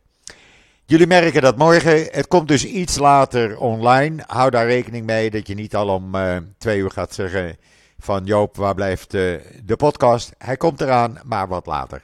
Jullie 0.89 1.08
merken 1.08 1.41
dat 1.41 1.58
morgen. 1.58 2.08
Het 2.12 2.28
komt 2.28 2.47
dus 2.47 2.65
iets 2.65 2.97
later 2.97 3.58
online. 3.58 4.23
Hou 4.28 4.50
daar 4.50 4.65
rekening 4.65 5.06
mee 5.06 5.30
dat 5.30 5.47
je 5.47 5.54
niet 5.54 5.76
al 5.76 5.88
om 5.89 6.15
uh, 6.15 6.38
twee 6.58 6.80
uur 6.80 6.91
gaat 6.91 7.13
zeggen 7.13 7.58
van 8.00 8.26
Joop, 8.26 8.56
waar 8.56 8.76
blijft 8.76 9.13
eh, 9.13 9.21
de 9.63 9.76
podcast? 9.76 10.32
Hij 10.38 10.58
komt 10.58 10.82
eraan, 10.82 11.19
maar 11.26 11.47
wat 11.47 11.65
later. 11.65 12.02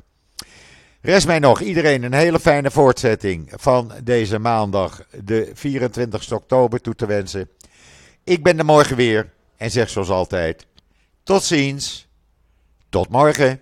Rest 1.02 1.28
mij 1.28 1.40
nog 1.40 1.62
iedereen 1.62 2.04
een 2.04 2.14
hele 2.14 2.40
fijne 2.40 2.72
voortzetting 2.72 3.54
van 3.56 3.92
deze 4.04 4.40
maandag, 4.40 5.06
de 5.24 5.52
24 5.54 6.32
oktober, 6.32 6.82
toe 6.82 6.96
te 6.96 7.06
wensen. 7.06 7.50
Ik 8.24 8.44
ben 8.44 8.58
er 8.58 8.66
morgen 8.66 8.96
weer 8.96 9.30
en 9.58 9.72
zeg 9.72 9.90
zoals 9.90 10.10
altijd: 10.10 10.66
tot 11.24 11.44
ziens, 11.44 12.08
tot 12.90 13.10
morgen. 13.10 13.60